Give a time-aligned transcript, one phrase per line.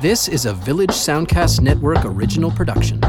[0.00, 3.02] This is a Village Soundcast Network original production.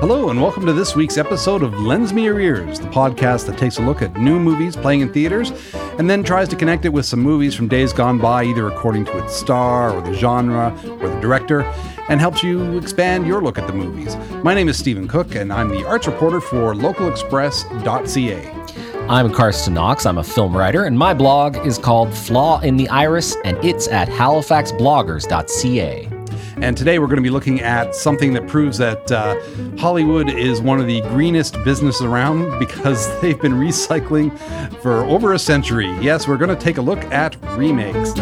[0.00, 3.58] Hello, and welcome to this week's episode of Lends Me Your Ears, the podcast that
[3.58, 5.52] takes a look at new movies playing in theaters
[5.98, 9.04] and then tries to connect it with some movies from days gone by, either according
[9.04, 11.60] to its star or the genre or the director,
[12.08, 14.16] and helps you expand your look at the movies.
[14.42, 18.63] My name is Stephen Cook, and I'm the arts reporter for localexpress.ca.
[19.06, 20.06] I'm Karsten Knox.
[20.06, 23.86] I'm a film writer, and my blog is called Flaw in the Iris, and it's
[23.86, 26.08] at halifaxbloggers.ca.
[26.56, 29.38] And today we're going to be looking at something that proves that uh,
[29.76, 34.34] Hollywood is one of the greenest businesses around because they've been recycling
[34.80, 35.94] for over a century.
[36.00, 38.18] Yes, we're going to take a look at remakes.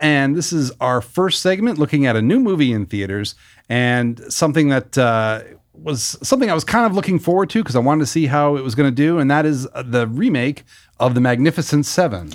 [0.00, 3.36] And this is our first segment looking at a new movie in theaters
[3.70, 5.44] and something that uh,
[5.82, 8.56] was something I was kind of looking forward to because I wanted to see how
[8.56, 9.18] it was going to do.
[9.18, 10.64] And that is uh, the remake
[11.00, 12.30] of The Magnificent Seven.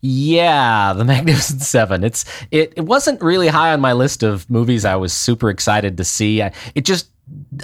[0.00, 2.04] Yeah, The Magnificent Seven.
[2.04, 2.72] It's it.
[2.76, 6.42] It wasn't really high on my list of movies I was super excited to see.
[6.42, 7.08] I, it just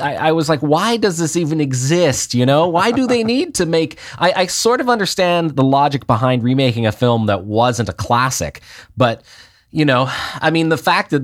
[0.00, 2.32] I, I, was like, why does this even exist?
[2.32, 3.98] You know, why do they need to make?
[4.18, 8.62] I, I sort of understand the logic behind remaking a film that wasn't a classic,
[8.96, 9.22] but
[9.70, 10.06] you know,
[10.40, 11.22] I mean, the fact of,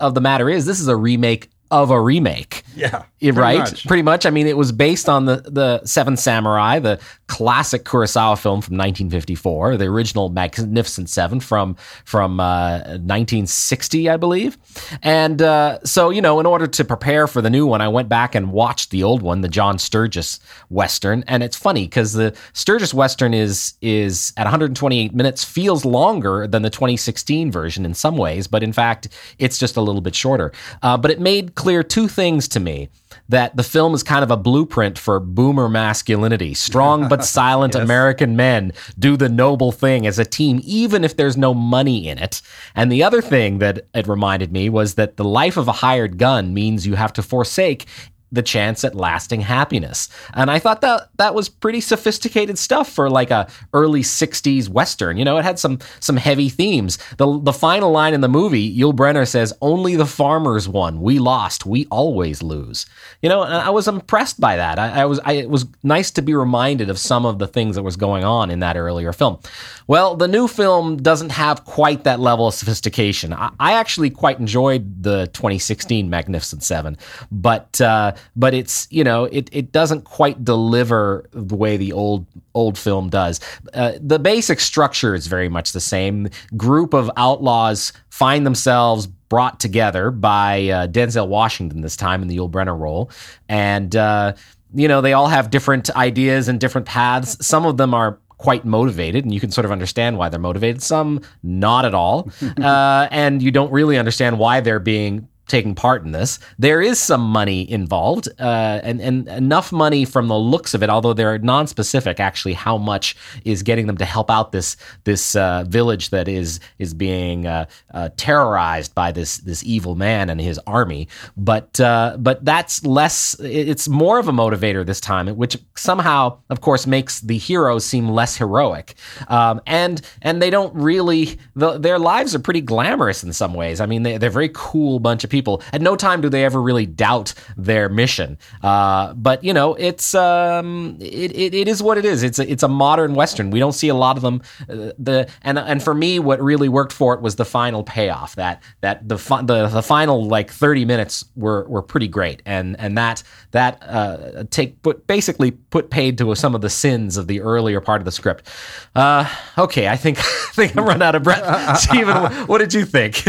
[0.00, 2.62] of the matter is, this is a remake of a remake.
[2.74, 3.02] Yeah.
[3.18, 3.58] Pretty right?
[3.58, 3.86] Much.
[3.86, 4.26] Pretty much.
[4.26, 8.76] I mean, it was based on the, the Seven Samurai, the classic Kurosawa film from
[8.76, 14.56] 1954, the original Magnificent Seven from, from uh, 1960, I believe.
[15.02, 18.08] And uh, so, you know, in order to prepare for the new one, I went
[18.08, 20.38] back and watched the old one, the John Sturges
[20.70, 21.24] Western.
[21.26, 26.62] And it's funny because the Sturges Western is, is at 128 minutes, feels longer than
[26.62, 29.08] the 2016 version in some ways, but in fact,
[29.38, 30.52] it's just a little bit shorter.
[30.82, 32.88] Uh, but it made clear two things to me
[33.28, 36.54] that the film is kind of a blueprint for boomer masculinity.
[36.54, 37.82] Strong but silent yes.
[37.82, 42.16] American men do the noble thing as a team, even if there's no money in
[42.16, 42.40] it.
[42.76, 46.16] And the other thing that it reminded me was that the life of a hired
[46.16, 47.86] gun means you have to forsake
[48.30, 50.08] the chance at lasting happiness.
[50.34, 55.16] And I thought that that was pretty sophisticated stuff for like a early 60s western.
[55.16, 56.98] You know, it had some some heavy themes.
[57.16, 61.00] The the final line in the movie, Yul Brynner says, "Only the farmers won.
[61.00, 61.66] We lost.
[61.66, 62.86] We always lose."
[63.22, 64.78] You know, I was impressed by that.
[64.78, 67.76] I, I was I, it was nice to be reminded of some of the things
[67.76, 69.38] that was going on in that earlier film.
[69.86, 73.32] Well, the new film doesn't have quite that level of sophistication.
[73.32, 76.98] I, I actually quite enjoyed the 2016 Magnificent Seven,
[77.32, 82.26] but uh, but it's you know it it doesn't quite deliver the way the old
[82.54, 83.40] old film does.
[83.74, 86.28] Uh, the basic structure is very much the same.
[86.56, 92.36] Group of outlaws find themselves brought together by uh, Denzel Washington this time in the
[92.36, 93.10] Yul Brynner role,
[93.48, 94.34] and uh,
[94.74, 97.44] you know they all have different ideas and different paths.
[97.46, 100.82] Some of them are quite motivated, and you can sort of understand why they're motivated.
[100.82, 102.30] Some not at all,
[102.62, 106.38] uh, and you don't really understand why they're being taking part in this.
[106.58, 110.90] There is some money involved, uh, and and enough money from the looks of it,
[110.90, 112.20] although they're non-specific.
[112.20, 116.60] Actually, how much is getting them to help out this this uh, village that is
[116.78, 121.08] is being uh, uh terrorized by this this evil man and his army?
[121.36, 123.34] But uh, but that's less.
[123.40, 128.08] It's more of a motivator this time, which somehow, of course, makes the heroes seem
[128.08, 128.94] less heroic.
[129.28, 131.38] Um, and and they don't really.
[131.56, 133.80] The, their lives are pretty glamorous in some ways.
[133.80, 135.62] I mean, they, they're a very cool bunch of people people.
[135.72, 138.38] At no time do they ever really doubt their mission.
[138.62, 142.24] Uh, but you know, it's um, it, it, it is what it is.
[142.24, 143.50] It's a, it's a modern western.
[143.50, 144.42] We don't see a lot of them.
[144.62, 148.34] Uh, the and and for me, what really worked for it was the final payoff.
[148.34, 152.98] That that the the the final like thirty minutes were were pretty great, and and
[152.98, 153.22] that
[153.52, 157.80] that uh, take put basically put paid to some of the sins of the earlier
[157.80, 158.48] part of the script.
[158.96, 161.78] Uh, okay, I think I think I'm run out of breath.
[161.80, 162.16] Stephen,
[162.46, 163.24] what did you think?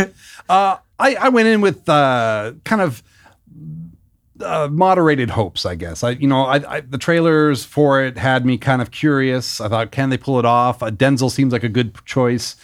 [0.47, 3.01] Uh, I, I went in with uh, kind of
[4.41, 6.03] uh, moderated hopes, I guess.
[6.03, 9.61] I, you know, I, I, the trailers for it had me kind of curious.
[9.61, 10.83] I thought, can they pull it off?
[10.83, 12.55] Uh, Denzel seems like a good choice.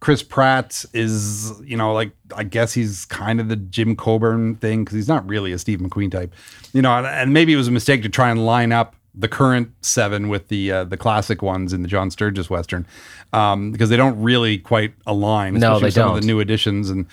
[0.00, 4.84] Chris Pratt is, you know, like I guess he's kind of the Jim Coburn thing
[4.84, 6.32] because he's not really a Steve McQueen type,
[6.72, 6.96] you know.
[6.98, 10.28] And, and, maybe it was a mistake to try and line up the current seven
[10.28, 12.86] with the uh, the classic ones in the John Sturges Western
[13.32, 15.54] um, because they don't really quite align.
[15.54, 16.16] No, they some don't.
[16.16, 17.06] of the new additions and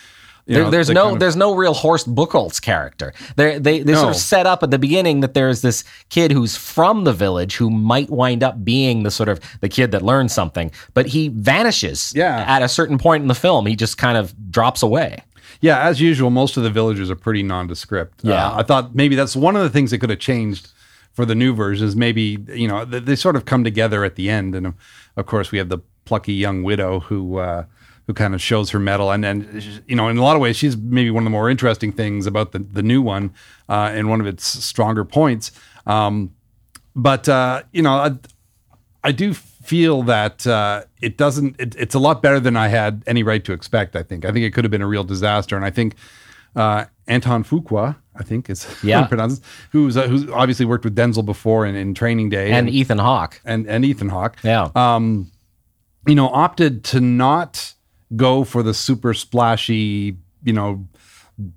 [0.45, 3.13] there, know, there's no kind of, there's no real Horst Buchholz character.
[3.35, 4.01] They they they no.
[4.01, 7.55] sort of set up at the beginning that there's this kid who's from the village
[7.55, 11.29] who might wind up being the sort of the kid that learns something, but he
[11.29, 12.13] vanishes.
[12.15, 12.45] Yeah.
[12.47, 15.23] at a certain point in the film, he just kind of drops away.
[15.61, 18.19] Yeah, as usual, most of the villagers are pretty nondescript.
[18.23, 20.71] Yeah, uh, I thought maybe that's one of the things that could have changed
[21.13, 21.95] for the new versions.
[21.95, 24.73] Maybe you know they, they sort of come together at the end, and
[25.15, 27.65] of course we have the plucky young widow who uh,
[28.07, 30.55] who kind of shows her mettle, and and you know, in a lot of ways,
[30.57, 33.33] she's maybe one of the more interesting things about the the new one,
[33.69, 35.51] uh, and one of its stronger points.
[35.85, 36.33] Um,
[36.95, 38.11] but uh, you know, I,
[39.03, 41.59] I do feel that uh, it doesn't.
[41.59, 43.95] It, it's a lot better than I had any right to expect.
[43.95, 44.25] I think.
[44.25, 45.95] I think it could have been a real disaster, and I think
[46.55, 49.07] uh, Anton Fuqua, I think is Yeah.
[49.11, 49.37] you
[49.71, 53.41] who's uh, who's obviously worked with Denzel before in, in Training Day and Ethan Hawke.
[53.43, 54.37] and, and Ethan Hawke.
[54.43, 54.69] Yeah.
[54.75, 55.31] Um,
[56.07, 57.73] you know, opted to not
[58.15, 60.87] go for the super splashy, you know,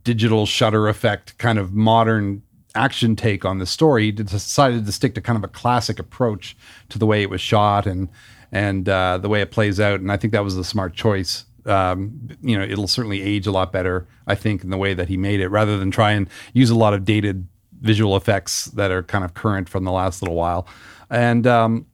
[0.02, 2.42] digital shutter effect kind of modern
[2.74, 4.04] action take on the story.
[4.04, 6.56] He decided to stick to kind of a classic approach
[6.88, 8.08] to the way it was shot and
[8.50, 10.00] and uh, the way it plays out.
[10.00, 11.44] And I think that was a smart choice.
[11.66, 15.08] Um, you know, it'll certainly age a lot better, I think, in the way that
[15.08, 17.46] he made it, rather than try and use a lot of dated
[17.82, 20.66] visual effects that are kind of current from the last little while.
[21.10, 21.86] And um,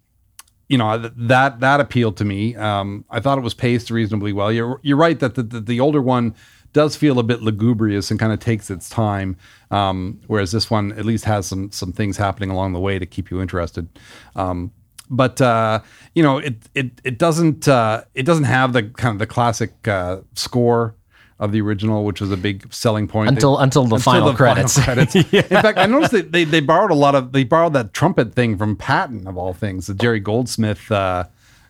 [0.69, 2.57] you know that that appealed to me.
[2.57, 4.53] Um, I thought it was paced reasonably well.
[4.53, 6.35] You're you're right that the, the, the older one
[6.73, 9.37] does feel a bit lugubrious and kind of takes its time,
[9.71, 13.07] um, whereas this one at least has some some things happening along the way to
[13.07, 13.89] keep you interested.
[14.35, 14.73] Um,
[15.11, 15.81] but uh,
[16.15, 19.87] you know it it it doesn't uh, it doesn't have the kind of the classic
[19.87, 20.97] uh, score
[21.41, 23.29] of the original, which was a big selling point.
[23.29, 24.79] Until- until the final credits.
[24.83, 25.15] credits.
[25.33, 28.35] In fact, I noticed that they, they borrowed a lot of they borrowed that trumpet
[28.35, 31.25] thing from Patton of all things, the Jerry Goldsmith uh,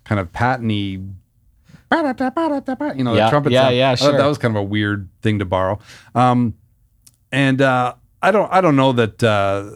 [0.05, 1.01] kind of Pattony.
[1.91, 3.53] You know, Yeah, the trumpet.
[3.53, 3.77] yeah, sound.
[3.77, 4.19] yeah, thought sure.
[4.19, 5.79] That was kind of a weird thing to borrow.
[6.15, 6.55] Um,
[7.31, 9.71] and uh, I don't, I don't know that uh,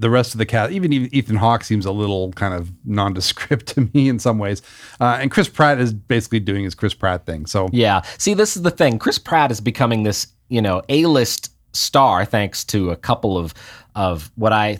[0.00, 3.88] the rest of the cast, even Ethan Hawke, seems a little kind of nondescript to
[3.92, 4.62] me in some ways.
[4.98, 7.46] Uh, and Chris Pratt is basically doing his Chris Pratt thing.
[7.46, 8.02] So Yeah.
[8.18, 8.98] See, this is the thing.
[8.98, 13.54] Chris Pratt is becoming this, you know, A-list star thanks to a couple of
[13.94, 14.78] of what I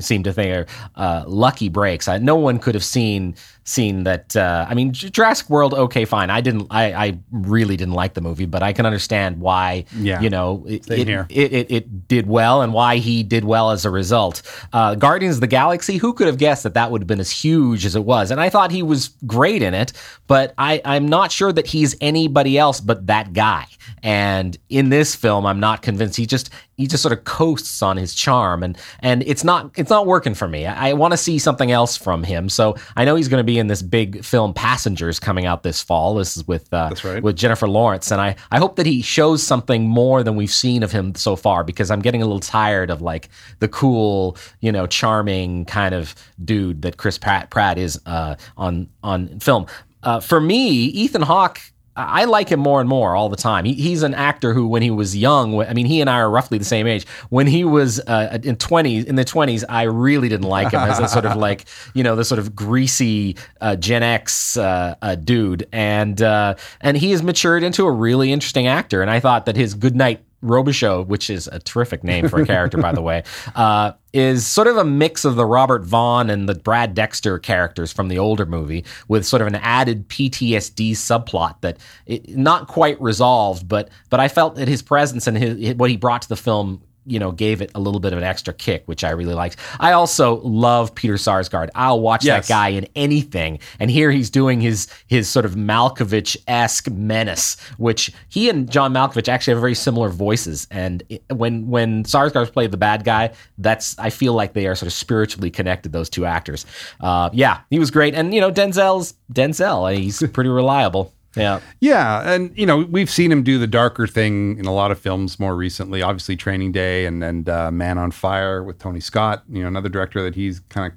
[0.00, 0.66] seem to think are
[0.96, 2.08] uh, lucky breaks.
[2.08, 3.34] I, no one could have seen
[3.64, 4.36] seen that.
[4.36, 5.74] Uh, I mean, Jurassic World.
[5.74, 6.30] Okay, fine.
[6.30, 6.66] I didn't.
[6.70, 9.84] I, I really didn't like the movie, but I can understand why.
[9.96, 10.20] Yeah.
[10.20, 13.84] You know, it, it, it, it, it did well and why he did well as
[13.84, 14.42] a result.
[14.72, 17.30] Uh, Guardians of the Galaxy, who could have guessed that that would have been as
[17.30, 18.30] huge as it was?
[18.30, 19.92] And I thought he was great in it,
[20.26, 23.66] but I, I'm not sure that he's anybody else but that guy.
[24.02, 26.16] And in this film, I'm not convinced.
[26.16, 29.90] He just he just sort of coasts on his charm, and and it's not it's
[29.90, 30.64] not working for me.
[30.66, 32.48] I, I want to see something else from him.
[32.48, 35.82] So I know he's going to be in this big film Passengers coming out this
[35.82, 36.14] fall.
[36.14, 37.22] This is with uh, That's right.
[37.22, 40.82] with Jennifer Lawrence, and I I hope that he shows something more than we've seen
[40.82, 44.72] of him so far because I'm getting a little tired of like the cool, you
[44.72, 46.14] know, charming kind of
[46.44, 49.66] dude that Chris Pratt, Pratt is uh, on on film.
[50.02, 51.60] Uh, for me, Ethan Hawke.
[52.08, 53.64] I like him more and more all the time.
[53.64, 56.30] He, he's an actor who, when he was young, I mean, he and I are
[56.30, 57.06] roughly the same age.
[57.28, 60.98] When he was uh, in twenties, in the twenties, I really didn't like him as
[60.98, 65.14] a sort of like, you know, the sort of greasy uh, Gen X uh, uh,
[65.14, 69.02] dude, and uh, and he has matured into a really interesting actor.
[69.02, 72.78] And I thought that his Goodnight Robichaux, which is a terrific name for a character,
[72.78, 73.22] by the way,
[73.54, 77.92] uh, is sort of a mix of the Robert Vaughn and the Brad Dexter characters
[77.92, 83.00] from the older movie, with sort of an added PTSD subplot that it, not quite
[83.00, 86.36] resolved, but but I felt that his presence and his what he brought to the
[86.36, 86.82] film.
[87.06, 89.56] You know, gave it a little bit of an extra kick, which I really liked.
[89.80, 91.70] I also love Peter Sarsgaard.
[91.74, 92.46] I'll watch Yes.
[92.46, 93.58] that guy in anything.
[93.80, 98.92] And here he's doing his his sort of Malkovich esque menace, which he and John
[98.92, 100.66] Malkovich actually have very similar voices.
[100.70, 104.74] And it- when when Sarsgaard played the bad guy, that's I feel like they are
[104.74, 105.92] sort of spiritually connected.
[105.92, 106.66] Those two actors.
[107.00, 108.14] Uh, yeah, he was great.
[108.14, 109.96] And you know, Denzel's Denzel.
[109.96, 111.12] He's pretty reliable.
[111.36, 111.60] Yeah.
[111.80, 114.98] Yeah, and you know we've seen him do the darker thing in a lot of
[114.98, 116.02] films more recently.
[116.02, 119.44] Obviously, Training Day and and uh, Man on Fire with Tony Scott.
[119.48, 120.92] You know, another director that he's kind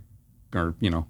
[0.53, 1.05] of, or you know,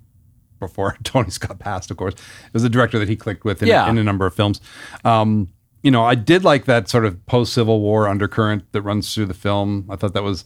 [0.60, 3.70] before Tony Scott passed, of course, it was a director that he clicked with in,
[3.70, 3.90] Yeah.
[3.90, 4.60] in a number of films.
[5.06, 5.50] Um,
[5.84, 9.26] you know, I did like that sort of post Civil War undercurrent that runs through
[9.28, 9.86] the film.
[9.90, 10.44] I thought that was.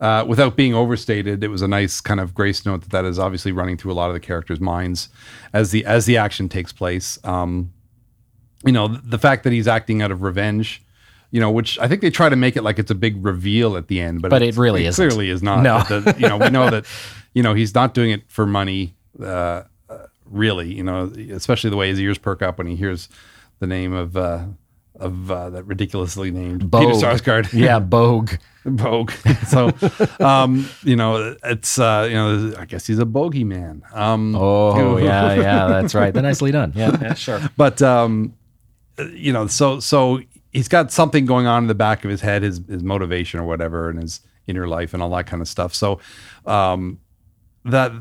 [0.00, 3.20] Uh, without being overstated, it was a nice kind of grace note that that is
[3.20, 5.08] obviously running through a lot of the characters' minds
[5.52, 7.20] as the as the action takes place.
[7.22, 7.72] Um,
[8.64, 10.82] you know, the fact that he's acting out of revenge,
[11.30, 13.76] you know, which I think they try to make it like it's a big reveal
[13.76, 15.08] at the end, but, But it really isn't.
[15.08, 15.62] clearly is not.
[15.62, 15.82] No.
[15.82, 16.84] The- you know, we know that,
[17.34, 21.76] you know, he's not doing it for money, uh, uh, really, you know, especially the
[21.76, 23.08] way his ears perk up when he hears
[23.60, 24.44] the name of, uh,
[25.00, 27.02] of uh, that ridiculously named Peter Bogue.
[27.02, 27.52] Sarsgaard.
[27.58, 28.32] Yeah, Bogue.
[28.64, 29.10] Vogue.
[29.48, 29.72] so,
[30.20, 33.80] um, you know, it's, uh, you know, I guess he's a bogeyman.
[33.96, 36.14] Um, Oh yeah, yeah, that's right.
[36.14, 36.72] Nicely done.
[36.76, 37.40] Yeah, yeah, sure.
[37.56, 38.34] but um,
[39.10, 40.20] you know, so so
[40.52, 43.44] he's got something going on in the back of his head, his his motivation or
[43.44, 45.74] whatever, and his inner life and all that kind of stuff.
[45.74, 46.00] So,
[46.46, 46.98] um,
[47.64, 47.92] that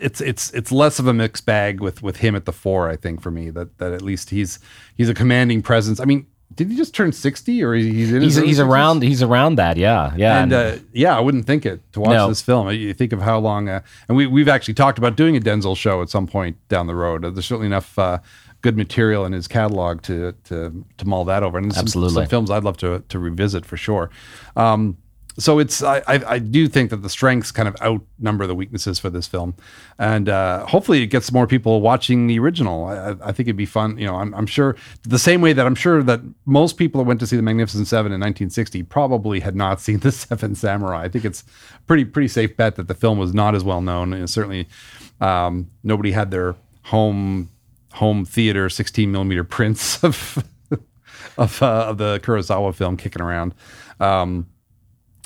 [0.00, 2.88] it's it's it's less of a mixed bag with with him at the fore.
[2.88, 4.58] I think for me that that at least he's
[4.96, 6.00] he's a commanding presence.
[6.00, 9.56] I mean, did he just turn sixty or he's in He's he's around he's around
[9.56, 9.76] that.
[9.76, 10.42] Yeah, yeah.
[10.42, 12.28] And uh, yeah, I wouldn't think it to watch No.
[12.28, 12.70] this film.
[12.70, 15.76] You think of how long, uh, and we we've actually talked about doing a Denzel
[15.76, 17.22] show at some point down the road.
[17.22, 18.20] There's certainly enough uh,
[18.62, 21.58] good material in his catalog to to to mull that over.
[21.58, 22.14] And some, Absolutely.
[22.14, 24.10] some films I'd love to to revisit for sure.
[24.56, 24.96] Um,
[25.38, 28.98] so it's I, I I do think that the strengths kind of outnumber the weaknesses
[28.98, 29.54] for this film,
[29.98, 32.86] and uh, hopefully it gets more people watching the original.
[32.86, 33.98] I, I- I think it'd be fun.
[33.98, 37.06] You know, I'm, I'm sure the same way that I'm sure that most people that
[37.06, 41.02] went to see the Magnificent Seven in 1960 probably had not seen the Seven Samurai.
[41.04, 41.44] I think it's
[41.86, 44.66] pretty pretty safe bet that the film was not as well known, and certainly
[45.20, 47.50] um, nobody had their home
[47.96, 50.44] home theater 16 millimeter prints of
[51.38, 53.54] of, uh, of the Kurosawa film kicking around.
[54.00, 54.46] Um,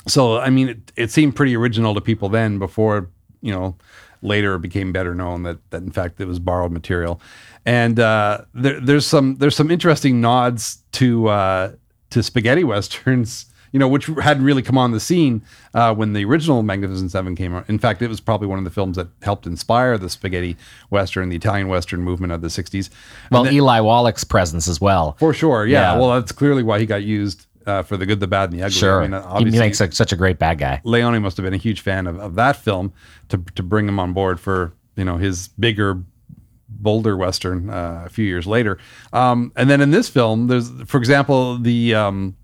[0.07, 2.59] so I mean, it, it seemed pretty original to people then.
[2.59, 3.09] Before
[3.41, 3.75] you know,
[4.21, 7.21] later it became better known that that in fact it was borrowed material.
[7.65, 11.71] And uh, there, there's some there's some interesting nods to uh,
[12.11, 13.45] to spaghetti westerns.
[13.73, 17.35] You know, which hadn't really come on the scene uh, when the original Magnificent Seven
[17.35, 17.69] came out.
[17.69, 20.57] In fact, it was probably one of the films that helped inspire the spaghetti
[20.89, 22.89] western, the Italian western movement of the '60s.
[23.31, 25.15] Well, then- Eli Wallach's presence as well.
[25.19, 25.93] for sure, yeah.
[25.93, 25.99] Yeah.
[25.99, 28.63] Well, that's clearly why he got used uh, for the good, the bad, and the
[28.65, 28.73] ugly.
[28.77, 30.81] Sure, I mean, he obviously, makes a, such a great bad guy.
[30.83, 32.91] Leone must have been a huge fan of, of that film
[33.29, 36.01] to to bring him on board for you know his bigger,
[36.67, 38.77] bolder western uh, a few years later.
[39.13, 42.35] Um, and then in this film, there's for example the um,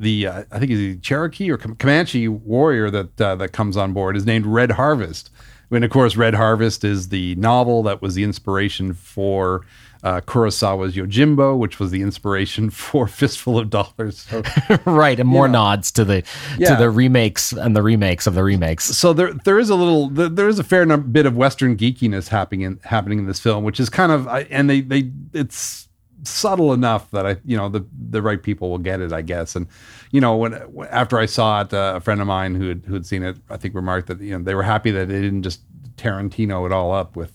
[0.00, 3.76] the uh, I think he's a Cherokee or Com- Comanche warrior that uh, that comes
[3.76, 5.30] on board is named Red Harvest.
[5.68, 9.64] When of course Red Harvest is the novel that was the inspiration for
[10.02, 14.20] uh, Kurosawa's Yojimbo, which was the inspiration for Fistful of Dollars.
[14.28, 14.42] So,
[14.86, 15.60] right, and more know.
[15.64, 16.24] nods to the
[16.58, 16.70] Yeah.
[16.70, 18.84] to the remakes and the remakes of the remakes.
[18.96, 21.76] so there there is a little there, there is a fair num- bit of Western
[21.76, 25.86] geekiness happening in happening in this film, which is kind of and they they it's
[26.22, 29.56] subtle enough that I you know the the right people will get it, I guess.
[29.56, 29.66] And
[30.10, 30.54] you know when
[30.90, 33.36] after I saw it, uh, a friend of mine who had who had seen it,
[33.48, 35.60] I think remarked that you know they were happy that they didn't just
[35.96, 37.32] Tarantino it all up with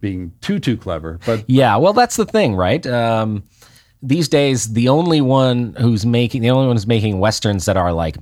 [0.00, 2.84] being too too clever, but Yeah, well, that's the thing, right?
[2.86, 3.44] Um,
[4.02, 7.92] these days, the only one who's making the only one who's making westerns that are
[7.92, 8.16] like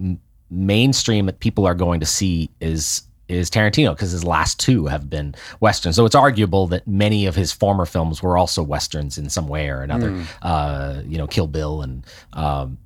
[0.51, 5.09] mainstream that people are going to see is is Tarantino because his last two have
[5.09, 5.97] been westerns.
[5.97, 9.69] So it's arguable that many of his former films were also westerns in some way
[9.69, 10.11] or another.
[10.11, 10.23] Hmm.
[10.43, 12.79] Uh, you know, Kill Bill and um,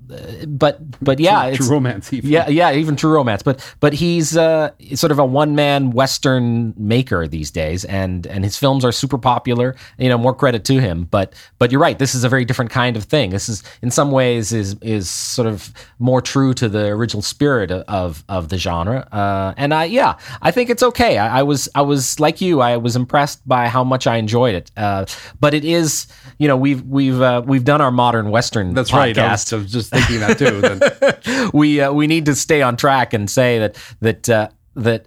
[0.46, 2.30] but but yeah, True it's, Romance even.
[2.30, 3.42] yeah, yeah, even True Romance.
[3.42, 8.44] But but he's uh, sort of a one man Western maker these days, and and
[8.44, 9.76] his films are super popular.
[9.98, 11.04] You know, more credit to him.
[11.04, 11.98] But but you're right.
[11.98, 13.30] This is a very different kind of thing.
[13.30, 17.70] This is in some ways is is sort of more true to the original spirit
[17.70, 19.08] of of the genre.
[19.12, 21.18] Uh, and I yeah, I think it's okay.
[21.18, 22.60] I, I was I was like you.
[22.60, 24.70] I was impressed by how much I enjoyed it.
[24.76, 25.06] Uh,
[25.40, 26.06] but it is
[26.38, 29.18] you know we've we've uh, we've done our modern Western That's podcast right.
[29.18, 31.50] I was, I was just thinking that too.
[31.56, 35.06] we uh, we need to stay on track and say that that uh, that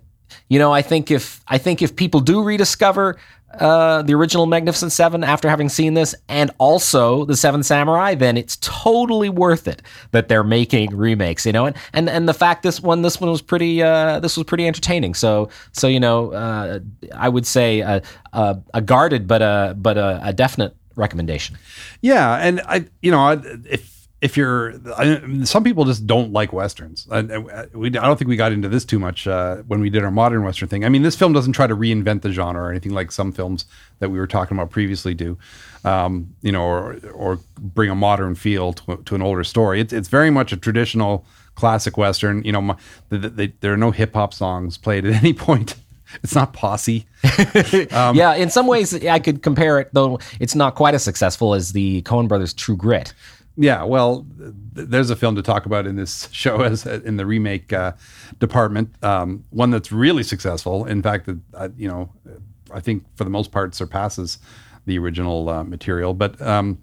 [0.49, 3.17] you know I think if I think if people do rediscover
[3.59, 8.37] uh, the original Magnificent Seven after having seen this and also the Seven Samurai, then
[8.37, 9.81] it's totally worth it
[10.11, 11.45] that they're making remakes.
[11.45, 14.37] You know, and and, and the fact this one this one was pretty uh, this
[14.37, 15.13] was pretty entertaining.
[15.13, 16.79] So so you know uh,
[17.13, 18.01] I would say a,
[18.33, 21.57] a, a guarded but a but a, a definite recommendation.
[22.01, 23.94] Yeah, and I, you know, I- if
[24.25, 27.07] if you're, I, some people just don't like westerns.
[27.11, 29.89] I, I- we, I don't think we got into this too much uh, when we
[29.89, 30.83] did our modern western thing.
[30.83, 33.65] I mean, this film doesn't try to reinvent the genre or anything like some films
[33.99, 35.37] that we were talking about previously do.
[35.83, 39.79] Um, you know, or or bring a modern feel to, to an older story.
[39.79, 42.43] It's it's very much a traditional classic western.
[42.43, 42.75] You know, my,
[43.09, 45.75] the, the, they, there are no hip hop songs played at any point.
[46.23, 47.05] It's not posse.
[47.91, 51.53] Um, yeah, in some ways, I could compare it, though it's not quite as successful
[51.53, 53.13] as the Coen Brothers' True Grit.
[53.57, 57.25] Yeah, well, th- there's a film to talk about in this show as in the
[57.25, 57.93] remake uh,
[58.39, 58.93] department.
[59.03, 60.85] Um, one that's really successful.
[60.85, 62.11] In fact, that uh, you know,
[62.71, 64.39] I think for the most part surpasses
[64.85, 66.13] the original uh, material.
[66.13, 66.77] But um,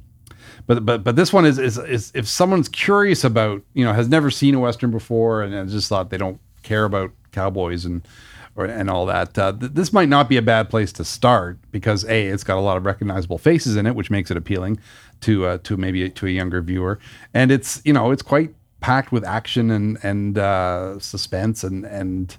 [0.66, 4.08] but but but this one is, is is if someone's curious about you know has
[4.08, 8.06] never seen a western before and just thought they don't care about cowboys and
[8.56, 9.38] or and all that.
[9.38, 12.58] Uh, th- this might not be a bad place to start because a it's got
[12.58, 14.78] a lot of recognizable faces in it, which makes it appealing
[15.20, 16.98] to uh, to maybe to a younger viewer,
[17.34, 22.36] and it's you know it's quite packed with action and and uh, suspense and and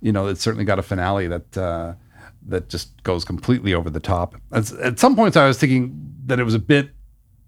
[0.00, 1.56] you know it's certainly got a finale that.
[1.56, 1.94] Uh,
[2.46, 4.34] that just goes completely over the top.
[4.50, 6.90] At, at some points, I was thinking that it was a bit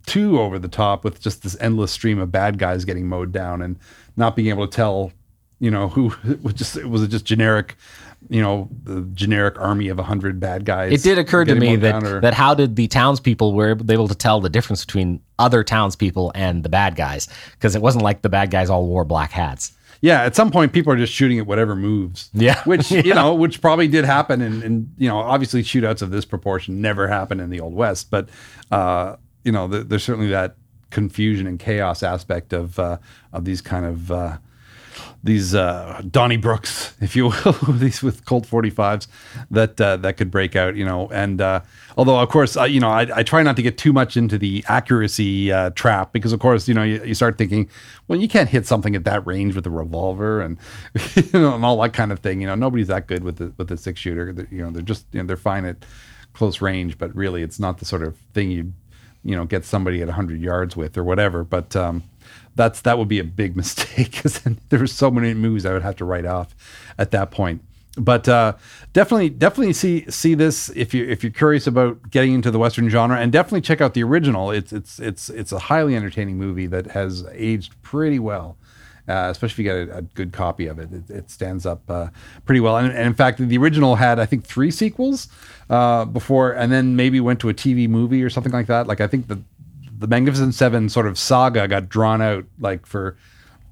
[0.06, 3.62] too over the top with just this endless stream of bad guys getting mowed down
[3.62, 3.78] and
[4.16, 5.12] not being able to tell,
[5.62, 7.76] you know, who was just it was just generic
[8.30, 10.92] you know the generic army of a hundred bad guys.
[10.92, 14.14] It did occur to me that, or- that how did the townspeople were able to
[14.14, 17.28] tell the difference between other townspeople and the bad guys?
[17.52, 19.72] Because it wasn't like the bad guys all wore black hats.
[20.02, 22.30] yeah, at some point people are just shooting at whatever moves.
[22.34, 22.62] Yeah.
[22.64, 26.24] which you know, which probably did happen, and, and you know, obviously shootouts of this
[26.24, 28.28] proportion never happened in the old west, but
[28.70, 30.54] uh, you know, th- there's certainly that
[30.90, 32.98] confusion and chaos aspect of uh,
[33.32, 34.10] of these kind of.
[34.12, 34.36] Uh,
[35.24, 39.06] these uh, Donnie Brooks, if you will, these with Colt 45s
[39.50, 41.08] that uh, that could break out, you know.
[41.12, 41.60] And uh,
[41.96, 44.38] although, of course, uh, you know, I, I try not to get too much into
[44.38, 47.68] the accuracy uh, trap because, of course, you know, you, you start thinking,
[48.08, 50.58] well, you can't hit something at that range with a revolver and
[51.14, 52.40] you know and all that kind of thing.
[52.40, 54.46] You know, nobody's that good with the with the six shooter.
[54.50, 55.84] You know, they're just you know they're fine at
[56.32, 58.72] close range, but really, it's not the sort of thing you
[59.24, 61.44] you know get somebody at 100 yards with or whatever.
[61.44, 62.02] But um,
[62.54, 65.82] that's that would be a big mistake because there were so many movies I would
[65.82, 66.54] have to write off
[66.98, 67.62] at that point.
[67.96, 68.54] But uh,
[68.94, 72.88] definitely, definitely see see this if you if you're curious about getting into the western
[72.88, 74.50] genre, and definitely check out the original.
[74.50, 78.56] It's it's it's it's a highly entertaining movie that has aged pretty well.
[79.08, 81.82] Uh, especially if you get a, a good copy of it, it, it stands up
[81.90, 82.06] uh,
[82.46, 82.76] pretty well.
[82.76, 85.28] And, and in fact, the original had I think three sequels
[85.68, 88.86] uh, before, and then maybe went to a TV movie or something like that.
[88.86, 89.42] Like I think the
[90.02, 93.16] the Magnificent Seven sort of saga got drawn out like for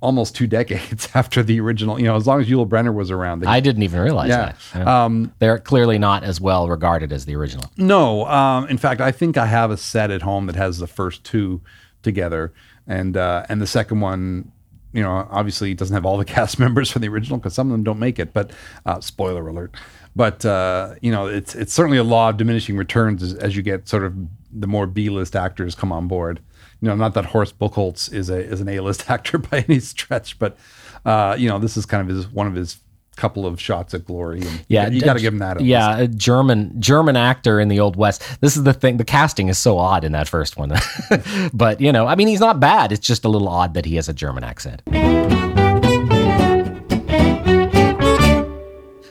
[0.01, 1.99] almost two decades after the original.
[1.99, 3.41] You know, as long as Yul Brynner was around.
[3.41, 4.55] They, I didn't even realize Yeah.
[4.73, 4.87] that.
[4.89, 7.71] Um, They're clearly not as well regarded as the original.
[7.77, 10.87] no, um, in fact, I think I have a set at home that has the
[10.87, 11.61] first two
[12.03, 12.53] together,
[12.87, 14.53] and uh, and the second one.
[14.93, 17.73] You know, obviously, doesn't have all the cast members from the original because some of
[17.73, 18.33] them don't make it.
[18.33, 18.51] But
[18.87, 19.73] uh, spoiler alert.
[20.17, 23.63] But uh, you know, it's it's certainly a law of diminishing returns as, as you
[23.63, 24.15] get sort of
[24.53, 26.41] the more B list actors come on board.
[26.81, 29.81] You know, not that Horst Buchholz is a is an A list actor by any
[29.81, 30.57] stretch, but
[31.05, 32.79] uh, you know, this is kind of his one of his
[33.17, 34.41] couple of shots at glory.
[34.41, 35.57] And Yeah, you got to give him that.
[35.57, 35.69] at least.
[35.69, 38.23] Yeah, a German German actor in the old west.
[38.41, 38.97] This is the thing.
[38.97, 40.73] The casting is so odd in that first one,
[41.53, 42.93] but you know, I mean, he's not bad.
[42.93, 44.81] It's just a little odd that he has a German accent.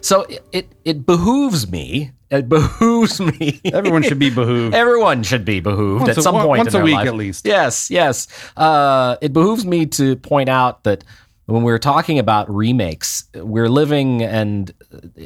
[0.02, 2.12] So it it, it behooves me.
[2.32, 3.60] It behooves me.
[3.66, 4.76] Everyone should be behooved.
[4.76, 7.08] Everyone should be behooved Once at some one- point once in a their week life.
[7.08, 7.46] at least.
[7.46, 8.28] Yes, yes.
[8.56, 11.04] Uh, it behooves me to point out that
[11.48, 14.72] when we're talking about remakes, we're living and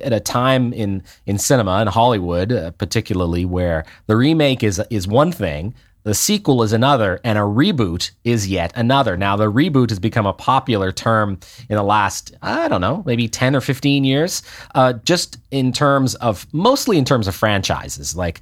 [0.01, 5.05] at a time in in cinema in Hollywood, uh, particularly where the remake is is
[5.07, 5.73] one thing.
[6.03, 9.15] The sequel is another, and a reboot is yet another.
[9.17, 11.39] Now, the reboot has become a popular term
[11.69, 14.43] in the last, I don't know, maybe 10 or 15 years,
[14.75, 18.15] uh, just in terms of, mostly in terms of franchises.
[18.15, 18.41] Like,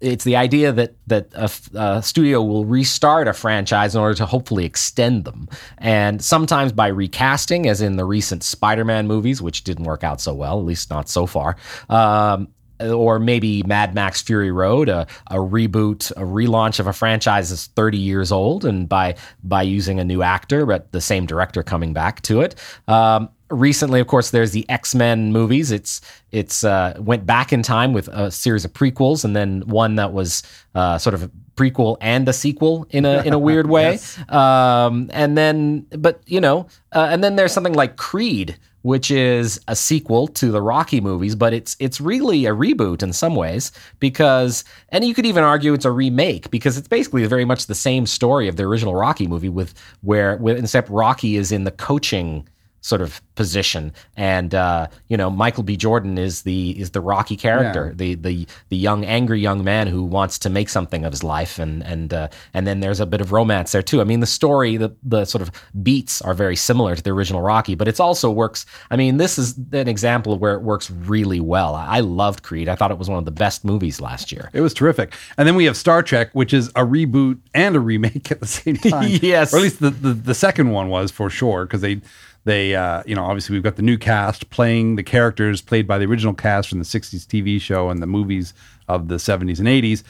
[0.00, 4.26] it's the idea that that a, a studio will restart a franchise in order to
[4.26, 9.84] hopefully extend them, and sometimes by recasting, as in the recent Spider-Man movies, which didn't
[9.84, 11.56] work out so well, at least not so far.
[11.88, 12.48] Um,
[12.80, 17.66] or maybe Mad Max Fury Road, a, a reboot, a relaunch of a franchise that's
[17.68, 21.92] 30 years old, and by by using a new actor, but the same director coming
[21.92, 22.54] back to it.
[22.88, 25.70] Um, recently, of course, there's the X Men movies.
[25.70, 29.96] It's it's uh, went back in time with a series of prequels, and then one
[29.96, 30.42] that was
[30.74, 33.98] uh, sort of a prequel and a sequel in a in a weird way.
[34.28, 39.58] um, and then, but you know, uh, and then there's something like Creed, which is
[39.66, 43.72] a sequel to the Rocky movies, but it's it's really a reboot in some ways
[43.98, 47.74] because, and you could even argue it's a remake because it's basically very much the
[47.74, 51.70] same story of the original Rocky movie with where with except Rocky is in the
[51.70, 52.46] coaching
[52.84, 57.34] sort of position and uh, you know Michael B Jordan is the is the Rocky
[57.34, 57.92] character Yeah.
[57.96, 61.58] the the the young angry young man who wants to make something of his life
[61.58, 64.26] and and uh, and then there's a bit of romance there too I mean the
[64.26, 65.50] story the the sort of
[65.82, 69.38] beats are very similar to the original Rocky but it also works I mean this
[69.38, 72.98] is an example of where it works really well I loved Creed I thought it
[72.98, 75.14] was one of the best movies last year It was terrific.
[75.38, 78.46] And then we have Star Trek, which is a reboot and a remake at the
[78.46, 79.08] same time.
[79.22, 79.54] Yes.
[79.54, 82.00] Or at least the, the, the second one was for sure, because they
[82.44, 85.98] they uh, you know, obviously we've got the new cast playing the characters played by
[85.98, 88.54] the original cast from the 60s TV show and the movies
[88.88, 90.02] of the 70s and 80s.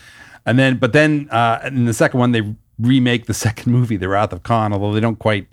[0.47, 4.09] And then but then uh in the second one they remake the second movie, The
[4.09, 5.47] Wrath of Khan, although they don't quite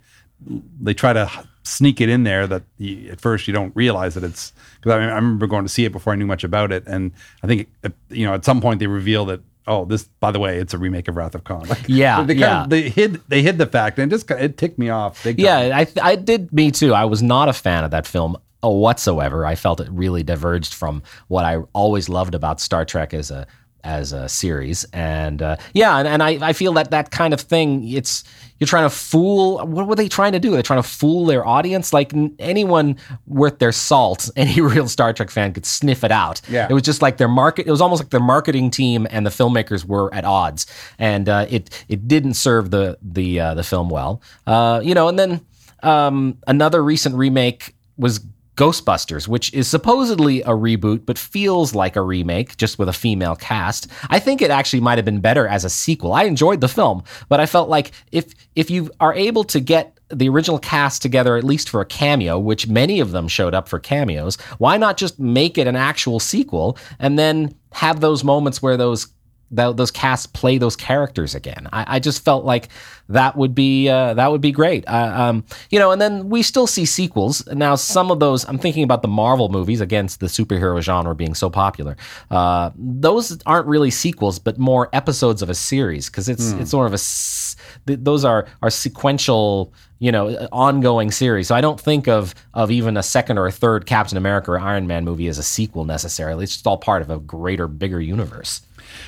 [0.82, 1.30] they try to
[1.64, 4.96] sneak it in there that you, at first you don't realize that it's because I,
[4.96, 7.12] I remember going to see it before I knew much about it, and
[7.44, 10.40] I think uh, you know at some point they reveal that oh this by the
[10.40, 11.66] way it's a remake of Wrath of Khan.
[11.70, 12.64] Like, Yeah, they yeah.
[12.64, 15.26] Of, they hid they hid the fact and it just it ticked me off.
[15.26, 16.94] Yeah, I I did me too.
[16.94, 19.46] I was not a fan of that film uh, whatsoever.
[19.46, 23.48] I felt it really diverged from what I always loved about Star Trek as a
[23.84, 27.42] as a series, and uh, yeah, and, and I, I feel that that kind of
[27.42, 28.24] thing, it's
[28.60, 29.66] you're trying to fool.
[29.66, 30.52] What were they trying to do?
[30.52, 31.94] They're trying to fool their audience.
[31.94, 36.42] Like n- anyone worth their salt, any real Star Trek fan could sniff it out.
[36.48, 36.68] Yeah.
[36.70, 37.66] it was just like their market.
[37.68, 40.68] It was almost like their marketing team and the filmmakers were at odds,
[41.00, 44.22] and uh, it it didn't serve the the uh, the film well.
[44.46, 45.42] Uh, you know, and then
[45.84, 48.20] um, another recent remake was
[48.56, 53.36] Ghostbusters, which is supposedly a reboot, but feels like a remake, just with a female
[53.36, 53.88] cast.
[54.10, 56.14] I think it actually might have been better as a sequel.
[56.14, 59.98] I enjoyed the film, but I felt like if if you are able to get
[60.10, 63.70] the original cast together at least for a cameo, which many of them showed up
[63.70, 68.62] for cameos, why not just make it an actual sequel and then have those moments
[68.62, 69.08] where those
[69.52, 71.68] tho- those casts play those characters again.
[71.72, 72.70] I, I just felt like
[73.10, 74.88] that would be uh, that would be great.
[74.88, 77.46] Uh, um, you know, and then we still see sequels.
[77.48, 81.36] Now, some of those, I'm thinking about the Marvel movies against the superhero genre being
[81.36, 81.98] so popular.
[82.30, 86.88] Uh, those aren't really sequels, but more episodes of a series because it's it's sort
[86.88, 91.80] of a s- th- those are are sequential you know ongoing series so i don't
[91.80, 95.28] think of of even a second or a third captain america or iron man movie
[95.28, 98.62] as a sequel necessarily it's just all part of a greater bigger universe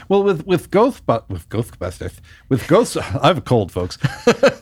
[0.10, 2.14] Well, with with Ghost with Ghostbusters
[2.50, 3.98] with Ghost, I have a cold, folks.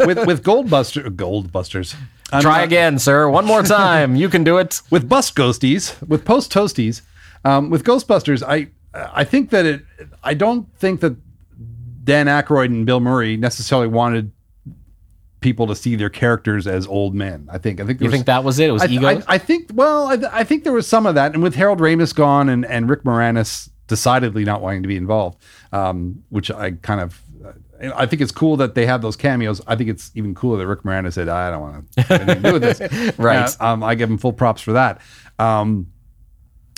[0.05, 1.95] with with Goldbuster Goldbusters.
[2.33, 6.01] I'm try not- again sir one more time you can do it with bust ghosties,
[6.07, 7.01] with post toasties,
[7.43, 9.83] um, with Ghostbusters, I I think that it.
[10.23, 11.15] I don't think that
[12.03, 14.31] Dan Aykroyd and Bill Murray necessarily wanted
[15.39, 17.49] people to see their characters as old men.
[17.51, 17.79] I think.
[17.81, 17.99] I think.
[17.99, 19.71] you was- think that was it it was I, ego I, I think.
[19.73, 22.65] Well, I, I think there was some of that, and with Harold Ramis gone and
[22.65, 25.37] and Rick Moranis decidedly not wanting to be involved,
[25.71, 27.21] um, which I kind of.
[27.95, 29.59] I think it's cool that they have those cameos.
[29.65, 32.43] I think it's even cooler that Rick Moranis said, "I don't want to have anything
[32.43, 33.49] to do with this." Right.
[33.59, 35.01] Uh, um, I give him full props for that.
[35.39, 35.87] Um,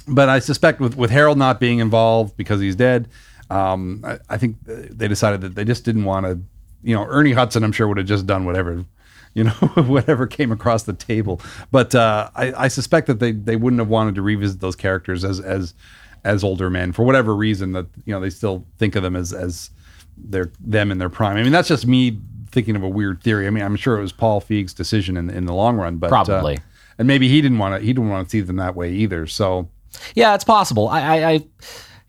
[0.07, 3.09] but I suspect with, with Harold not being involved because he's dead,
[3.49, 6.39] um, I, I think they decided that they just didn't want to.
[6.81, 8.85] You know, Ernie Hudson, I'm sure would have just done whatever,
[9.33, 11.41] you know, whatever came across the table.
[11.71, 15.23] But uh, I, I suspect that they they wouldn't have wanted to revisit those characters
[15.23, 15.73] as as
[16.23, 19.33] as older men for whatever reason that you know they still think of them as
[19.33, 19.69] as
[20.17, 21.37] their them in their prime.
[21.37, 22.19] I mean, that's just me
[22.51, 23.47] thinking of a weird theory.
[23.47, 26.07] I mean, I'm sure it was Paul Feig's decision in in the long run, but
[26.07, 26.59] uh, Probably.
[26.97, 29.27] and maybe he didn't want to he didn't want to see them that way either.
[29.27, 29.69] So
[30.15, 31.39] yeah it's possible i i, I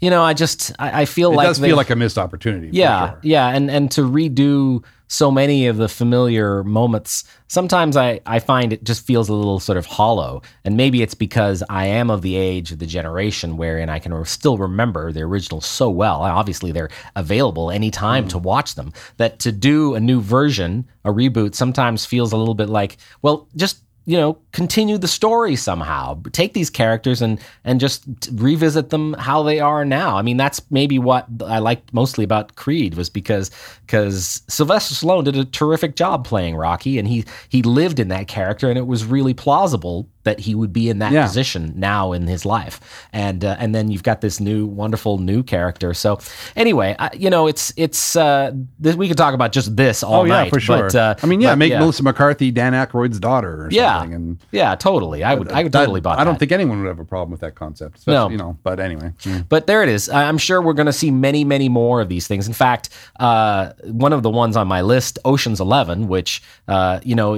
[0.01, 2.71] you know i just i, I feel it like does feel like a missed opportunity.
[2.73, 3.21] yeah sure.
[3.23, 8.73] yeah and and to redo so many of the familiar moments sometimes i i find
[8.73, 10.43] it just feels a little sort of hollow.
[10.65, 14.25] And maybe it's because i am of the age of the generation wherein i can
[14.25, 16.23] still remember the original so well.
[16.23, 18.43] Obviously they're available anytime to mm.
[18.43, 18.93] watch them.
[19.19, 23.49] That to do a new version a reboot sometimes feels a little bit like well
[23.57, 26.21] just you know continue the story somehow.
[26.33, 30.17] Take these characters and and just revisit them how they are now.
[30.17, 33.51] I mean that's maybe what i liked mostly about creed was because
[33.87, 38.29] because sylvester stallone did a terrific job playing rocky and he he lived in that
[38.29, 41.27] character and it was really plausible that he would be in that Yeah.
[41.27, 42.81] position now in his life
[43.13, 46.19] and uh, and then you've got this new wonderful new character so
[46.57, 50.23] anyway I, you know it's it's uh this, we could talk about just this all
[50.23, 50.85] Oh yeah, night for sure.
[50.91, 54.15] but, uh, I mean, yeah, but, make Melissa McCarthy Dan Aykroyd's daughter or yeah something.
[54.15, 56.99] And yeah totally i would i would totally buy I don't think anyone would have
[56.99, 58.07] a problem with that concept.
[58.07, 58.29] No.
[58.31, 58.57] you know.
[58.63, 59.45] But anyway, mm.
[59.49, 60.09] But there it is.
[60.09, 62.47] I'm sure we're going to see many, many more of these things.
[62.47, 62.89] In fact,
[63.21, 67.35] uh, one of the ones on my list, Ocean's Eleven, which uh, you know,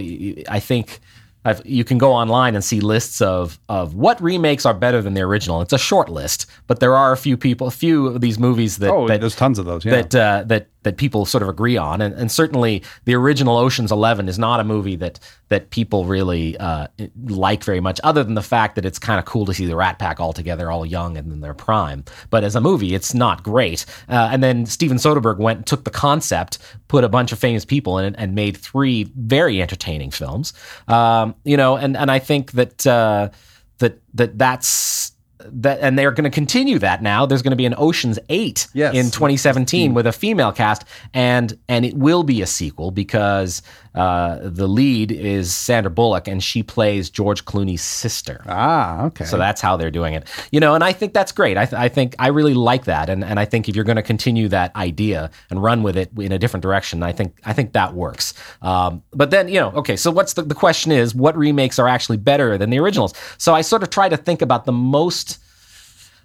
[0.48, 1.00] I think.
[1.46, 5.14] I've, you can go online and see lists of of what remakes are better than
[5.14, 5.60] the original.
[5.60, 8.78] It's a short list, but there are a few people, a few of these movies
[8.78, 9.84] that oh, that, there's tons of those.
[9.84, 10.02] Yeah.
[10.02, 13.90] that uh, that that people sort of agree on, and, and certainly the original Ocean's
[13.90, 15.18] Eleven is not a movie that
[15.48, 16.86] that people really uh,
[17.26, 19.76] like very much, other than the fact that it's kind of cool to see the
[19.76, 22.04] Rat Pack all together, all young and in their prime.
[22.30, 23.84] But as a movie, it's not great.
[24.08, 27.64] Uh, and then Steven Soderbergh went and took the concept, put a bunch of famous
[27.64, 30.52] people in it, and made three very entertaining films.
[30.86, 33.30] Um, you know, and and I think that uh,
[33.78, 35.12] that that that's.
[35.38, 37.26] That, and they're going to continue that now.
[37.26, 38.94] There's going to be an Ocean's Eight Yes.
[38.94, 43.60] in 2017 with a female cast, and and it will be a sequel because
[43.94, 48.42] uh, the lead is Sandra Bullock, and she plays George Clooney's sister.
[48.46, 49.24] ah, okay.
[49.26, 50.74] So that's how they're doing it, you know.
[50.74, 51.56] And I think that's great.
[51.58, 53.96] I, th- I think I really like that, and and I think if you're going
[53.96, 57.52] to continue that idea and run with it in a different direction, I think I
[57.52, 58.32] think that works.
[58.62, 59.96] Um, but then you know, okay.
[59.96, 63.12] So what's the the question is, what remakes are actually better than the originals?
[63.36, 65.35] So I sort of try to think about the most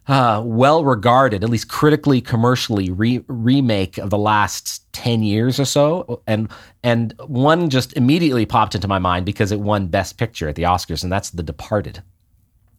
[0.08, 5.66] uh, well regarded, at least critically, commercially, re- remake of the last 10 years or
[5.66, 6.22] so.
[6.28, 6.50] And,
[6.84, 10.64] and one just immediately popped into my mind because it won Best Picture at the
[10.64, 12.02] Oscars, and that's The Departed.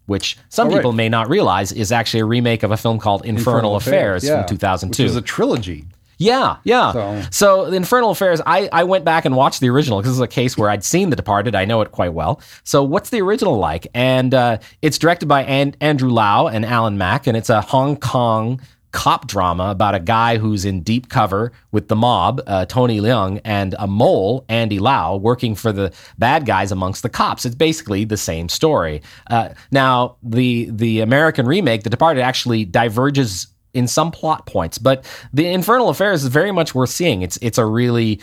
[0.06, 0.76] which some Oh, right.
[0.78, 4.40] people may not realize is actually a remake of a film called Infernal, Affairs, yeah,
[4.42, 5.02] from 2002.
[5.04, 5.86] which is a trilogy.
[6.22, 6.92] Yeah, yeah.
[6.92, 10.16] So- So, the Infernal Affairs, I, I went back and watched the original because this
[10.18, 11.54] is a case where I'd seen The Departed.
[11.54, 12.40] I know it quite well.
[12.64, 13.86] So what's the original like?
[13.94, 17.96] And uh, it's directed by An- Andrew Lau and Alan Mak, and it's a Hong
[17.96, 18.60] Kong
[18.92, 23.40] cop drama about a guy who's in deep cover with the mob, uh, Tony Leung,
[23.42, 27.46] and a mole, Andy Lau, working for the bad guys amongst the cops.
[27.46, 29.00] It's basically the same story.
[29.30, 35.04] Uh, now, the the American remake, The Departed, actually diverges in some plot points, but
[35.32, 37.22] the Infernal Affairs is very much worth seeing.
[37.22, 38.20] It's it's a really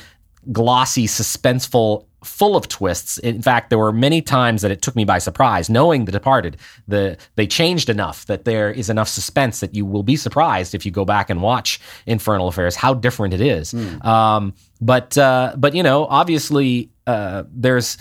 [0.51, 3.17] glossy, suspenseful, full of twists.
[3.19, 6.57] In fact, there were many times that it took me by surprise, knowing The Departed.
[6.87, 10.85] The they changed enough that there is enough suspense that you will be surprised if
[10.85, 13.73] you go back and watch Infernal Affairs how different it is.
[14.01, 17.97] Um, but uh, but you know, obviously, uh, there's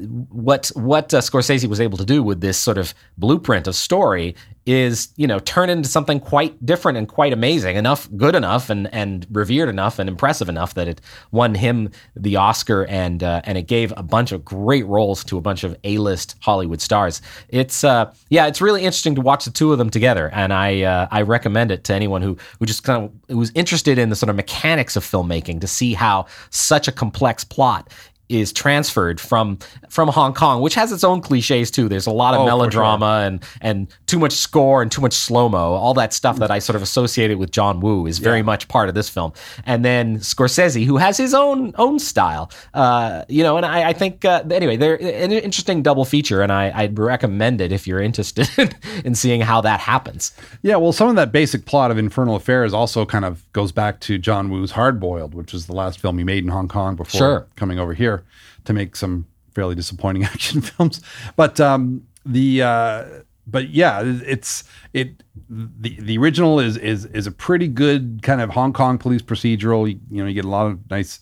[0.00, 4.34] what what uh, Scorsese was able to do with this sort of blueprint of story
[4.66, 8.92] is you know turn into something quite different and quite amazing enough good enough and
[8.92, 13.56] and revered enough and impressive enough that it won him the Oscar and uh, and
[13.56, 17.22] it gave a bunch of great roles to a bunch of A-list Hollywood stars.
[17.48, 20.82] It's uh yeah it's really interesting to watch the two of them together and I
[20.82, 24.16] uh, I recommend it to anyone who who just kind of who's interested in the
[24.16, 27.92] sort of mechanics of filmmaking to see how such a complex plot
[28.28, 29.58] is transferred from
[29.88, 31.88] from Hong Kong, which has its own cliches too.
[31.88, 35.48] There's a lot of Oh, melodrama and and too much score and too much slow
[35.48, 35.72] mo.
[35.74, 38.88] All that stuff that I sort of associated with John Woo is very much part
[38.88, 39.32] of this film.
[39.64, 43.56] And then Scorsese, who has his own own style, uh, you know.
[43.56, 47.60] And I, I think uh, anyway, they're an interesting double feature, and I, I'd recommend
[47.60, 48.48] it if you're interested
[49.04, 50.32] in seeing how that happens.
[50.62, 54.00] Yeah, well, some of that basic plot of Infernal Affairs also kind of goes back
[54.00, 56.96] to John Woo's Hard Boiled, which was the last film he made in Hong Kong
[56.96, 57.46] before Sure.
[57.56, 58.15] coming over here
[58.64, 61.00] to make some fairly disappointing action films.
[61.36, 63.04] But um, the uh,
[63.46, 68.50] but yeah, it's it the the original is is is a pretty good kind of
[68.50, 69.88] Hong Kong police procedural.
[69.88, 71.20] You, you know, you get a lot of nice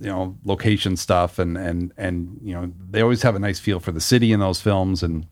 [0.00, 3.80] you know location stuff and and and you know they always have a nice feel
[3.80, 5.26] for the city in those films and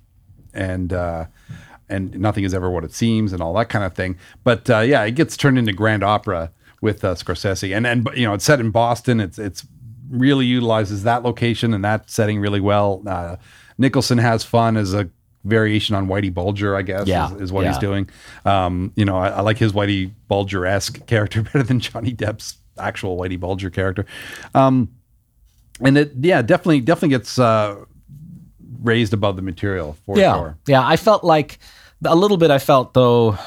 [0.52, 1.26] and uh
[1.88, 4.80] and nothing is ever what it seems and all that kind of thing but uh
[4.80, 8.44] yeah it gets turned into grand opera with uh, Scorsese and and you know it's
[8.44, 9.66] set in Boston it's it's
[10.10, 13.36] really utilizes that location and that setting really well uh
[13.78, 15.08] Nicholson has fun as a
[15.44, 17.70] variation on Whitey Bulger I guess Yeah, is, is what yeah.
[17.72, 18.08] he's doing
[18.44, 23.16] um you know I, I like his Whitey Bulger-esque character better than Johnny Depp's actual
[23.16, 24.04] Whitey Bulger character
[24.54, 24.88] um
[25.80, 27.76] and it yeah definitely definitely gets uh
[28.82, 30.34] raised above the material for yeah.
[30.34, 31.58] sure Yeah, I felt like
[32.04, 32.50] a little bit.
[32.50, 33.38] I felt though,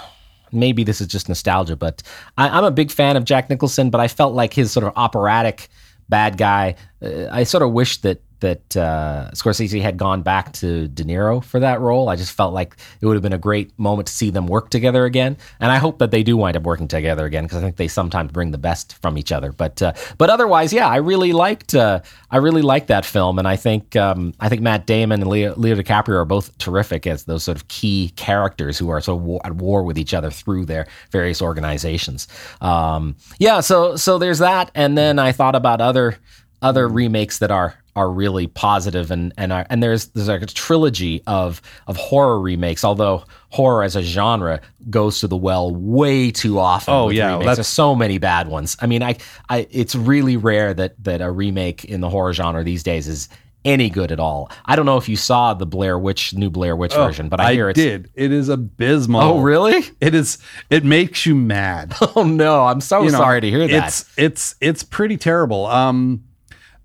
[0.52, 2.02] maybe this is just nostalgia, but
[2.38, 3.90] I, I'm a big fan of Jack Nicholson.
[3.90, 5.70] But I felt like his sort of operatic
[6.10, 6.76] bad guy.
[7.02, 11.44] Uh, I sort of wish that that uh, Scorsese had gone back to De Niro
[11.44, 12.10] for that role.
[12.10, 14.70] I just felt like it would have been a great moment to see them work
[14.70, 17.62] together again, and I hope that they do wind up working together again because I
[17.62, 19.52] think they sometimes bring the best from each other.
[19.52, 23.48] But uh, but otherwise, yeah, I really liked uh, I really liked that film, and
[23.48, 27.24] I think um, I think Matt Damon and Leo, Leo DiCaprio are both terrific as
[27.24, 30.30] those sort of key characters who are sort of war, at war with each other
[30.30, 32.28] through their various organizations.
[32.62, 36.18] Um, yeah, so so there's that, and then I thought about other
[36.62, 40.46] other remakes that are are really positive and and are, and there's there's like a
[40.46, 46.32] trilogy of of horror remakes although horror as a genre goes to the well way
[46.32, 47.40] too often Oh, yeah, remakes.
[47.40, 48.78] that's- there's so many bad ones.
[48.80, 49.18] I mean i
[49.50, 53.28] i it's really rare that that a remake in the horror genre these days is
[53.66, 54.50] any good at all.
[54.66, 57.52] I don't know if you saw the blair witch new blair witch version but i,
[57.54, 58.10] hear it's did.
[58.16, 59.22] It is abysmal.
[59.22, 59.84] Oh really?
[60.00, 60.38] It is
[60.70, 61.94] it makes you mad.
[62.16, 62.64] Oh no.
[62.66, 63.88] I'm so You know, sorry to hear that.
[63.88, 65.66] It's it's it's pretty terrible.
[65.66, 66.24] Um,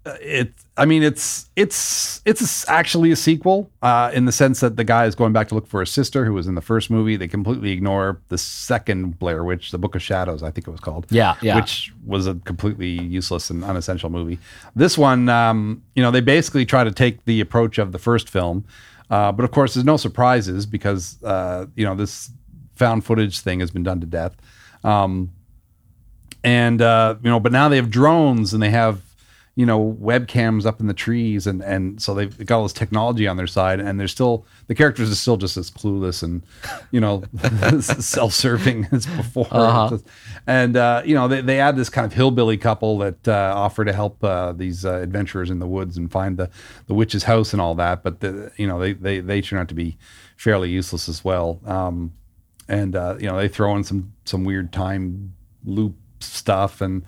[0.04, 0.52] it.
[0.74, 5.04] I mean, it's it's it's actually a sequel uh, in the sense that the guy
[5.04, 7.16] is going back to look for his sister who was in the first movie.
[7.16, 10.80] They completely ignore the second Blair Witch, the Book of Shadows, I think it was
[10.80, 11.06] called.
[11.10, 11.56] Yeah, yeah.
[11.56, 14.38] Which was a completely useless and unessential movie.
[14.74, 18.30] This one, um, you know, they basically try to take the approach of the first
[18.30, 18.64] film,
[19.10, 22.30] uh, but of course, there's no surprises because uh, you know this
[22.76, 24.34] found footage thing has been done to death.
[24.84, 25.32] Um,
[26.42, 29.02] and uh, you know, but now they have drones and they have
[29.54, 33.26] you know webcams up in the trees, and and so they've got all this technology
[33.26, 36.42] on their side, and they're still the characters are still just as clueless and
[36.90, 37.22] you know
[37.80, 39.46] self-serving as before,
[40.46, 43.84] and uh, you know they they add this kind of hillbilly couple that uh, offer
[43.84, 46.48] to help uh, these uh, adventurers in the woods and find the
[46.86, 49.68] the witch's house and all that, but the, you know they they they turn out
[49.68, 49.98] to be
[50.36, 51.60] fairly useless as well.
[51.66, 52.12] Um,
[52.68, 55.34] and uh, you know they throw in some some weird time
[55.64, 57.04] loop stuff and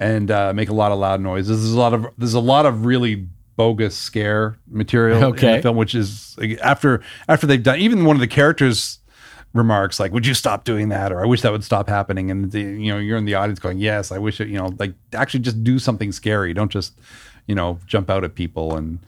[0.00, 1.62] and uh, make a lot of loud noises.
[1.62, 5.76] There's a lot of there's a lot of really bogus scare material in the film,
[5.76, 9.00] which is like, after after they've done even one of the characters
[9.52, 12.52] remarks like, "Would you stop doing that?" or "I wish that would stop happening." And
[12.52, 14.94] the, you know, you're in the audience going, "Yes, I wish it." You know, like
[15.12, 16.54] actually just do something scary.
[16.54, 16.98] Don't just
[17.46, 18.98] you know jump out at people and.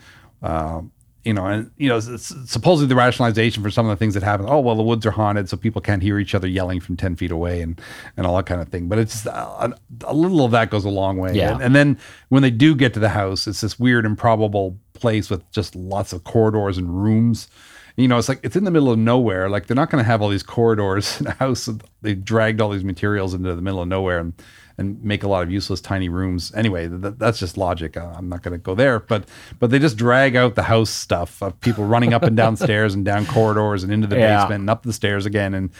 [0.42, 0.90] Um,
[1.24, 4.46] you know, and you know, supposedly the rationalization for some of the things that happen.
[4.48, 7.14] Oh, well, the woods are haunted, so people can't hear each other yelling from ten
[7.14, 7.80] feet away, and
[8.16, 8.88] and all that kind of thing.
[8.88, 9.72] But it's a, uh, uh,
[10.04, 11.35] a little of that goes a long way.
[11.35, 11.52] Yeah.
[11.52, 11.98] And, and then
[12.30, 16.12] when they do get to the house, it's this weird, improbable place with just lots
[16.12, 17.48] of corridors and rooms.
[17.96, 19.50] You know, it's like it's in the middle of nowhere.
[19.50, 21.68] Like they're not going to have all these corridors in a house.
[22.00, 24.33] They dragged all these materials into the middle of nowhere and
[24.81, 26.53] and make a lot of useless tiny rooms.
[26.55, 27.97] Anyway, th- that's just logic.
[27.97, 29.29] Uh, I'm not going to go there, but
[29.61, 32.95] but they just drag out the house stuff of people running up and down stairs
[32.95, 34.40] and down corridors and into the Yeah.
[34.43, 35.71] basement and up the stairs again and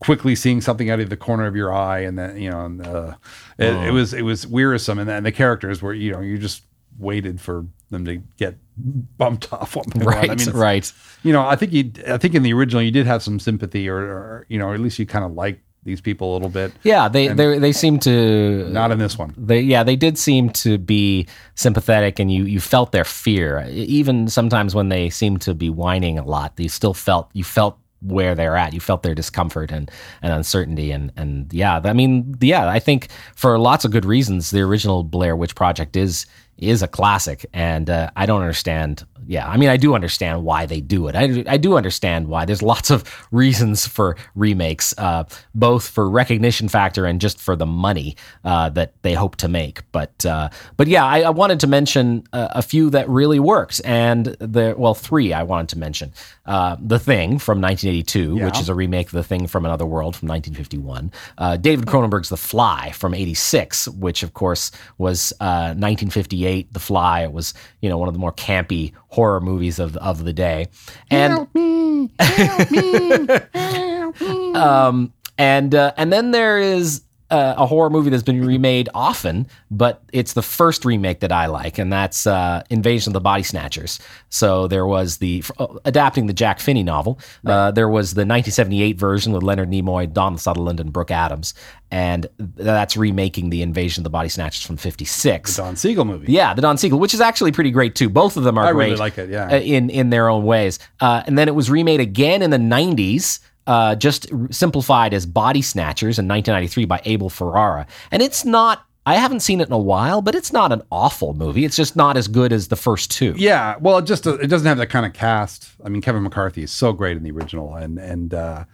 [0.00, 2.86] quickly seeing something out of the corner of your eye and then you know and,
[2.86, 3.14] uh,
[3.58, 6.64] it, it was it was wearisome and then the characters were you know you just
[6.98, 10.14] waited for them to get bumped off one by one.
[10.14, 10.92] Right, I mean, right.
[11.22, 13.88] you know, I think you, I think in the original you did have some sympathy,
[13.88, 16.50] or, or you know, or at least you kind of liked these people a little
[16.50, 16.72] bit.
[16.82, 19.32] Yeah, they they they seem to Not in this one.
[19.38, 24.28] they yeah they did seem to be sympathetic and you you felt their fear even
[24.28, 28.34] sometimes when they seemed to be whining a lot you still felt you felt where
[28.34, 29.90] they're at you felt their discomfort and
[30.22, 34.50] and uncertainty and and yeah i mean yeah i think for lots of good reasons
[34.50, 36.26] the original blair witch project is
[36.58, 40.66] is a classic and uh, i don't understand yeah i mean i do understand why
[40.66, 41.16] they do it.
[41.16, 42.44] I, do- I do understand why.
[42.44, 47.66] There's lots of reasons for remakes uh, both for recognition factor and just for the
[47.66, 49.80] money uh, that they hope to make.
[49.92, 53.80] But uh, but yeah I, I wanted to mention uh, a few that really worked.
[53.84, 56.12] And the well three i wanted to mention.
[56.46, 60.14] Uh, the thing from 1982 which is a remake of the thing from another world
[60.14, 66.72] from 1951 uh, david cronenberg's the fly from 86 which of course was uh, 1958
[66.72, 67.22] the fly.
[67.22, 70.66] It was you know one of the more campy horror movies of, of the day
[71.10, 74.52] and me, help me, help me.
[74.54, 79.48] um, and uh, and then there is uh, a horror movie that's been remade often,
[79.70, 83.42] but it's the first remake that I like, and that's uh, Invasion of the Body
[83.42, 83.98] Snatchers.
[84.28, 87.18] So there was the uh, adapting the Jack Finney novel.
[87.44, 91.54] Uh, there was the 1978 version with Leonard Nimoy, Don Sutherland, and Brooke Adams,
[91.90, 95.56] and that's remaking the Invasion of the Body Snatchers from '56.
[95.56, 96.32] The Don Siegel movie.
[96.32, 98.08] Yeah, the Don Siegel, which is actually pretty great too.
[98.08, 98.86] Both of them are I great.
[98.86, 99.48] really like it, yeah.
[99.48, 100.78] uh, in in their own ways.
[101.00, 105.62] Uh, and then it was remade again in the '90s, uh, just simplified as Body
[105.62, 107.86] Snatchers in 1993 by Abel Ferrara.
[108.10, 108.82] And it's not.
[109.08, 111.64] I haven't seen it in a while, but it's not an awful movie.
[111.64, 113.34] It's just not as good as the first two.
[113.36, 115.68] Yeah, well, it just it doesn't have that kind of cast.
[115.84, 118.64] I mean, Kevin McCarthy is so great in the original, and and uh,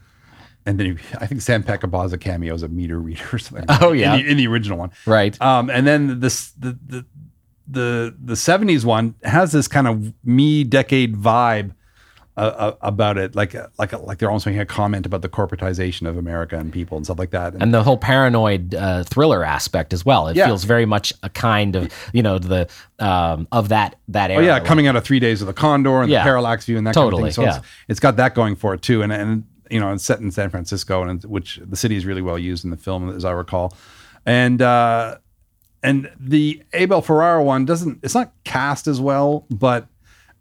[0.65, 3.67] and then he, I think Sam Peckinpah's a cameo as a meter reader or something.
[3.69, 4.15] Oh, yeah.
[4.15, 5.41] in the, in the original one, Right.
[5.41, 7.05] Um, and then this the the
[7.69, 11.73] the the seventies one has this kind of me decade vibe
[12.37, 16.17] uh, about it, like like like they're almost making a comment about the corporatization of
[16.17, 17.53] America and people and stuff like that.
[17.53, 20.29] And, and the whole paranoid uh, thriller aspect as well.
[20.29, 20.47] It Yeah.
[20.47, 22.69] feels very much a kind of you know the
[22.99, 24.41] um, of that that era.
[24.43, 26.21] oh yeah, Like- coming out of Three Days of the Condor and Yeah.
[26.21, 27.45] the Parallax View and that Totally, kind of thing.
[27.45, 27.57] So yeah.
[27.59, 30.31] it's, it's got that going for it too, and and you know it's set in
[30.31, 33.33] San Francisco, and which the city is really well used in the film, as I
[33.33, 33.75] recall,
[34.25, 34.63] and.
[34.63, 35.17] uh
[35.85, 39.89] and the Abel Ferrara one doesn't it's not cast as well, but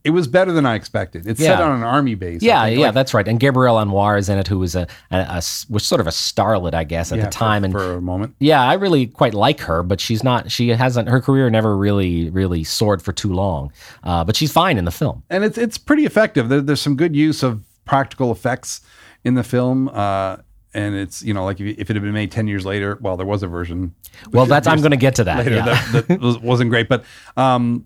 [0.03, 1.27] it was better than I expected.
[1.27, 2.41] It's set on an army base.
[2.41, 3.27] Yeah, yeah, like- that's right.
[3.27, 5.35] And Gabrielle Anwar is in it, who was a, a, a
[5.69, 7.61] was sort of a starlet, I guess, at yeah, the time.
[7.61, 8.35] for, and for a moment.
[8.39, 10.51] yeah, I really quite like her, but she's not.
[10.51, 11.07] She hasn't.
[11.07, 13.71] Her career never really, really soared for too long.
[14.03, 15.23] Uh, but she's fine in the film.
[15.29, 16.49] and it's it's pretty effective.
[16.49, 18.81] There, there's some good use of practical effects
[19.23, 20.37] in the film, uh,
[20.73, 23.17] and it's you know like if, if it had been made ten years later, well,
[23.17, 23.93] there was a version.
[24.31, 25.37] Well, that's I'm going to get to that.
[25.39, 25.91] later yeah.
[25.91, 27.05] that, that was, wasn't great, but
[27.37, 27.85] um,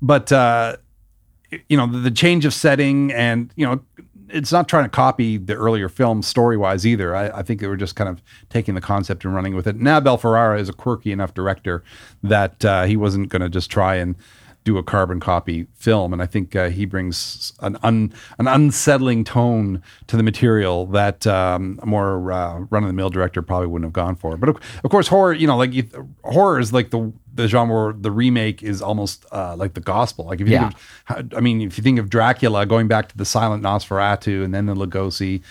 [0.00, 0.76] but uh,
[1.68, 3.80] you know the, change of setting and you know
[4.28, 7.14] it's not trying to copy the earlier film story wise either.
[7.14, 9.76] I, I think they were just kind of taking the concept and running with it.
[9.76, 11.84] Now Bel Ferrara is a quirky enough director
[12.22, 14.16] that uh, he wasn't going to just try and
[14.66, 19.22] do a carbon copy film, and I think uh, he brings an un, an unsettling
[19.22, 23.68] tone to the material that um, a more uh, run of the mill director probably
[23.68, 24.36] wouldn't have gone for.
[24.36, 25.88] But of, of course, horror, you know, like you,
[26.24, 27.66] horror is like the the genre.
[27.86, 30.26] Where the remake is almost uh, like the gospel.
[30.26, 30.70] Like if you Yeah.
[30.70, 34.44] think of, I mean, if you think of Dracula, going back to the silent Nosferatu,
[34.44, 35.42] and then the Lugosi,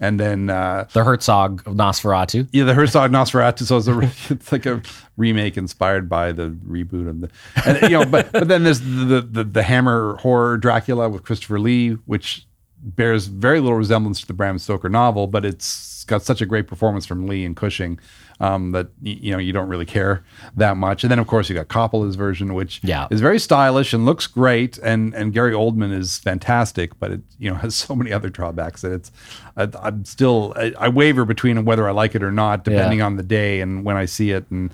[0.00, 2.48] and then uh, the Herzog of Nosferatu.
[2.52, 3.62] yeah, the Herzog Nosferatu.
[3.62, 4.82] So it's, a, it's like a
[5.16, 7.30] remake inspired by the reboot of the,
[7.64, 8.04] and, you know.
[8.04, 12.46] But but then there's the, the the Hammer horror Dracula with Christopher Lee, which
[12.84, 16.66] bears very little resemblance to the Bram Stoker novel, but it's got such a great
[16.66, 17.98] performance from Lee and Cushing
[18.40, 20.24] um, that y- you know you don't really care
[20.56, 21.04] that much.
[21.04, 23.06] And then of course you got Coppola's version, which Yeah.
[23.10, 27.50] is very stylish and looks great, and and Gary Oldman is fantastic, but it you
[27.50, 29.12] know has so many other drawbacks that it's
[29.56, 33.06] I, I'm still I, I waver between whether I like it or not, depending Yeah.
[33.06, 34.72] on the day and when I see it, and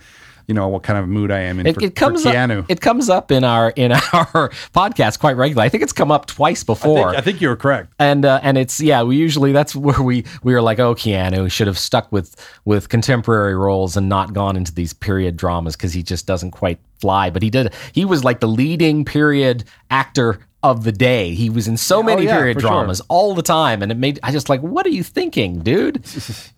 [0.51, 2.59] you know what kind of mood I am in It, for, it comes for Keanu.
[2.61, 2.65] up.
[2.69, 5.65] It comes up in our in our podcast quite regularly.
[5.67, 7.11] I think it's come up twice I before.
[7.11, 7.93] think, I think you were correct.
[7.99, 11.51] and uh, and it's yeah we usually that's where we we were like oh Keanu
[11.51, 12.35] should have stuck with
[12.65, 16.81] with contemporary roles and not gone into these period dramas because he just doesn't quite
[17.01, 21.49] fly but he did he was like the leading period actor of the day he
[21.49, 22.71] was in so many yeah, period for sure.
[22.71, 26.05] dramas all the time and it made I just like what are you thinking dude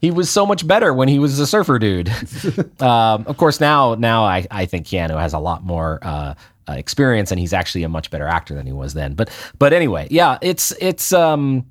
[0.00, 2.08] he was so much better when he was a surfer dude
[2.82, 6.34] um, of course now now I, I think Keanu has a lot more uh,
[6.68, 9.72] uh, experience and he's actually a much better actor than he was then but but
[9.72, 11.64] anyway yeah it's it's um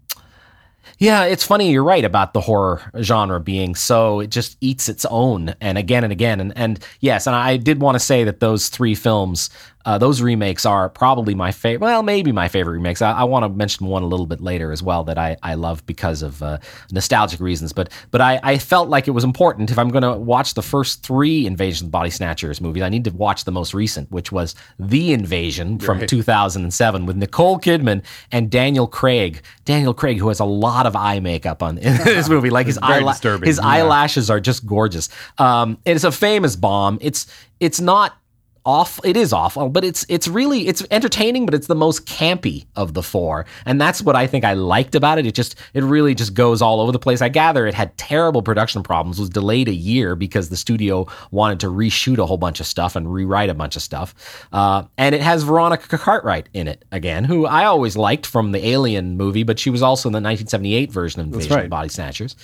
[1.01, 1.71] yeah, it's funny.
[1.71, 6.03] You're right about the horror genre being so it just eats its own and again
[6.03, 6.39] and again.
[6.39, 9.49] And and yes, and I did want to say that those three films,
[9.85, 11.85] uh, those remakes are probably my favorite.
[11.85, 13.01] Well, maybe my favorite remakes.
[13.01, 15.55] I, I want to mention one a little bit later as well that I, I
[15.55, 16.59] love because of uh,
[16.91, 17.73] nostalgic reasons.
[17.73, 20.61] But but I, I felt like it was important if I'm going to watch the
[20.61, 24.11] first three Invasion of the Body Snatchers movies, I need to watch the most recent,
[24.11, 29.41] which was The Invasion from 2007 with Nicole Kidman and Daniel Craig.
[29.65, 32.77] Daniel Craig, who has a lot of eye makeup on in this movie, like his
[32.79, 33.67] eyela- his yeah.
[33.67, 35.09] eyelashes are just gorgeous.
[35.37, 36.97] Um, it is a famous bomb.
[37.01, 37.27] It's
[37.59, 38.17] it's not
[38.65, 42.65] off it is awful but it's it's really it's entertaining but it's the most campy
[42.75, 43.45] of the four.
[43.65, 45.25] And that's what i think i liked about it.
[45.25, 47.21] It just it really just goes all over the place.
[47.21, 51.59] I gather it had terrible production problems was delayed a year because the studio wanted
[51.61, 54.13] to reshoot a whole bunch of stuff and rewrite a bunch of stuff.
[54.51, 58.67] Uh, and it has veronica cartwright in it again who i always liked from the
[58.67, 61.63] alien movie but she was also in the 1978 version of invasion right.
[61.63, 62.35] the body snatchers.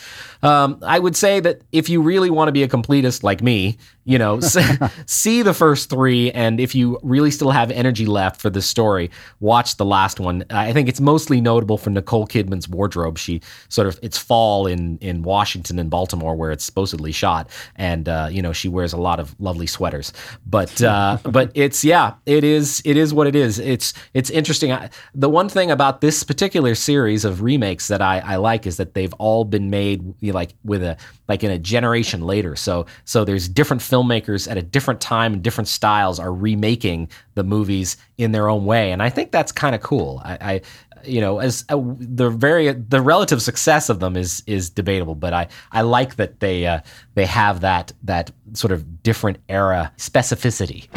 [0.42, 3.78] Um, i would say that if you really want to be a completist like me
[4.08, 4.40] you know
[5.06, 9.12] see the first three and if you really still have energy left for this story
[9.40, 10.46] watch the last one.
[10.50, 13.18] I think it's mostly notable for nicole kidman's wardrobe.
[13.18, 18.08] She sort of it's fall in in washington and baltimore where it's supposedly shot and
[18.08, 20.14] uh, you know she wears a lot of lovely sweaters.
[20.46, 23.60] But uh, but it's yeah it is it is what it is.
[23.60, 24.72] It's it's interesting.
[24.72, 28.78] I, the one thing about this particular series of remakes that I, I like is
[28.78, 30.98] that they've all been made you know, like with a
[31.28, 32.56] like in a generation later.
[32.56, 37.44] So so there's different filmmakers at a different time and different styles are remaking the
[37.44, 38.92] movies in their own way.
[38.92, 40.22] And i think that's kind of cool.
[40.24, 40.62] I, I
[41.04, 45.32] you know as uh, the very the relative success of them is is debatable but
[45.32, 46.82] i i like that they uh,
[47.14, 50.88] they have that that sort of different era specificity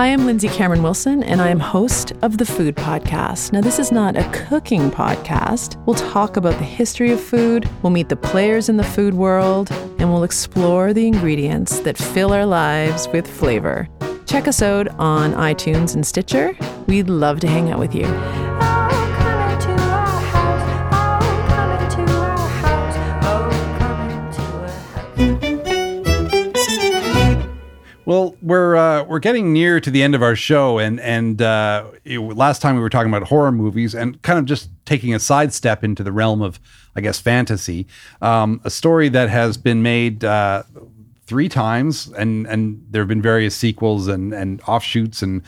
[0.00, 3.52] Hi, I'm Lindsay Cameron Wilson, and I am host of the Food Podcast.
[3.52, 5.76] Now, this is not a cooking podcast.
[5.84, 9.70] We'll talk about the history of food, we'll meet the players in the food world,
[9.70, 13.90] and we'll explore the ingredients that fill our lives with flavor.
[14.24, 16.56] Check us out on iTunes and Stitcher.
[16.86, 18.06] We'd love to hang out with you.
[28.10, 31.92] Well, we're uh, we're getting near to the end of our show, and and uh,
[32.04, 35.20] it- last time we were talking about horror movies, and kind of just taking a
[35.20, 36.58] sidestep into the realm of,
[36.96, 37.86] I guess, fantasy.
[38.20, 40.64] Um, a story that has been made uh,
[41.26, 45.42] three times, and and there have been various sequels and and offshoots and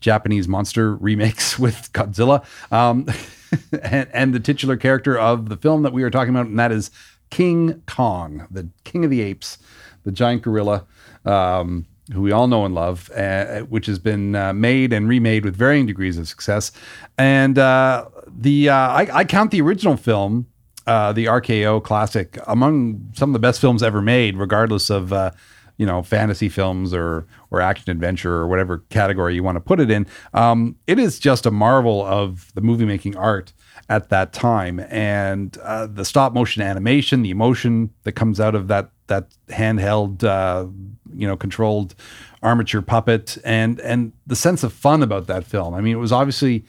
[0.00, 3.06] Japanese monster remakes with Godzilla, um,
[3.80, 6.72] and, and the titular character of the film that we are talking about, and that
[6.72, 6.90] is
[7.30, 9.58] King Kong, the King of the Apes,
[10.02, 10.84] the giant gorilla.
[11.24, 15.44] Um, who we all know and love, uh, which has been uh, made and remade
[15.44, 16.72] with varying degrees of success.
[17.16, 20.46] And uh, the uh, I, I count the original film,
[20.86, 25.32] uh, the RKO classic, among some of the best films ever made, regardless of uh,
[25.76, 29.80] you know fantasy films or or action adventure or whatever category you want to put
[29.80, 30.06] it in.
[30.34, 33.52] Um, it is just a marvel of the movie making art
[33.88, 38.68] at that time, and uh, the stop motion animation, the emotion that comes out of
[38.68, 40.66] that that handheld, uh,
[41.14, 41.94] you know, controlled
[42.42, 45.74] armature puppet, and and the sense of fun about that film.
[45.74, 46.64] I mean, it was obviously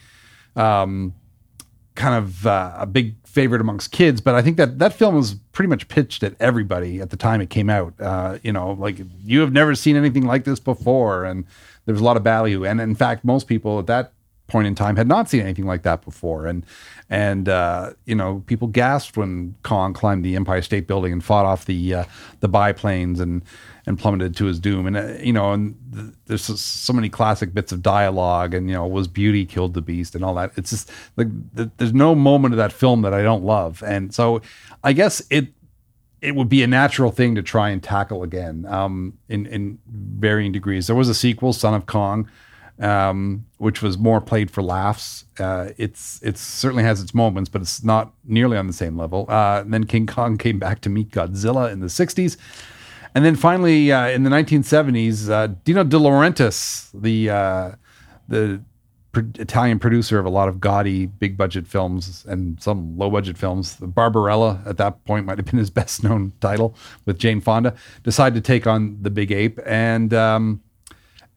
[0.56, 1.14] um,
[1.96, 5.36] kind of uh, a big favorite amongst kids, but I think that that film was
[5.52, 7.94] pretty much pitched at everybody at the time it came out.
[8.00, 11.46] Uh, you know, like you have never seen anything like this before, and
[11.86, 12.66] there was a lot of value.
[12.66, 14.14] And in fact, most people at that
[14.48, 16.66] point in time had not seen anything like that before, and
[17.10, 21.46] and uh, you know people gasped when Kong climbed the Empire State Building and fought
[21.46, 22.04] off the uh,
[22.40, 23.44] the biplanes and
[23.86, 24.86] and plummeted to his doom.
[24.86, 28.76] And uh, you know, and th- there's so many classic bits of dialogue, and you
[28.76, 30.52] know, was beauty killed the beast and all that.
[30.56, 34.14] It's just like th- there's no moment of that film that I don't love, and
[34.14, 34.42] so
[34.84, 35.48] I guess it
[36.22, 40.52] it would be a natural thing to try and tackle again um, in in varying
[40.52, 40.88] degrees.
[40.88, 42.30] There was a sequel, Son of Kong,
[42.80, 45.26] um, which was more played for laughs.
[45.40, 49.26] Uh, it's it certainly has its moments, but it's not nearly on the same level.
[49.30, 52.38] Uh, then King Kong came back to meet Godzilla in the '60s,
[53.16, 57.72] and then finally uh, in the 1970s, uh, Dino De Laurentiis, the uh,
[58.28, 58.62] the
[59.16, 63.76] Italian producer of a lot of gaudy, big budget films and some low budget films.
[63.78, 66.76] The Barbarella at that point might have been his best known title
[67.06, 67.76] with Jane Fonda.
[68.04, 70.62] Decided to take on the Big Ape, and um,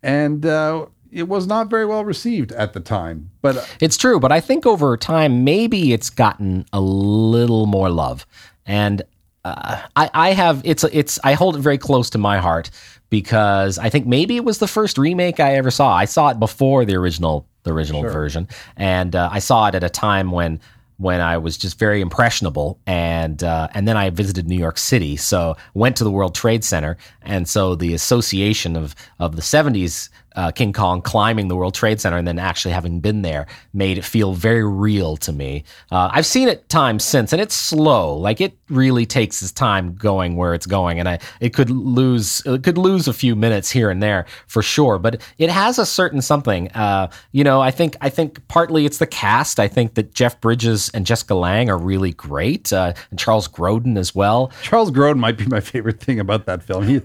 [0.03, 3.31] and uh, it was not very well received at the time.
[3.43, 7.91] But uh, It's true, but I think over time maybe it's gotten a little more
[7.91, 8.27] love,
[8.67, 9.03] and
[9.45, 12.71] uh, I, I have it's it's I hold it very close to my heart
[13.11, 15.95] because I think maybe it was the first remake I ever saw.
[15.95, 19.85] I saw it before the original the original version, and uh, I saw it at
[19.85, 20.61] a time when
[20.97, 25.17] when I was just very impressionable, and uh, and then I visited New York City,
[25.17, 30.09] so went to the World Trade Center, and so the association of of the '70s
[30.37, 33.99] uh, King Kong climbing the World Trade Center and then actually having been there made
[33.99, 35.65] it feel very real to me.
[35.91, 38.17] Uh, I've seen it times since, and it's slow.
[38.17, 42.43] Like it really takes its time going where it's going, and I it could lose
[42.47, 44.99] it could lose a few minutes here and there for sure.
[44.99, 46.71] But it has a certain something.
[46.73, 49.61] Uh, you know, I think I think partly it's the cast.
[49.61, 53.97] I think that Jeff Bridges and Jessica Lange are really great, uh, and Charles Grodin
[53.97, 54.53] as well.
[54.63, 56.87] Charles Grodin might be my favorite thing about that film.
[56.87, 57.03] He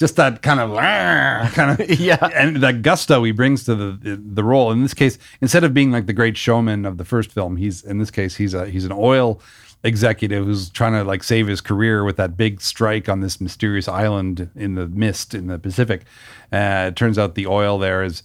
[0.00, 0.70] just that kind of
[1.54, 2.16] kind of Yeah.
[2.34, 4.72] and that gusto he brings to the the role.
[4.72, 7.84] In this case, instead of being like the great showman of the first film, he's
[7.84, 9.40] in this case he's a he's an oil
[9.84, 13.88] executive who's trying to like save his career with that big strike on this mysterious
[13.88, 16.02] island in the mist in the Pacific.
[16.52, 18.22] Uh, it turns out the oil there is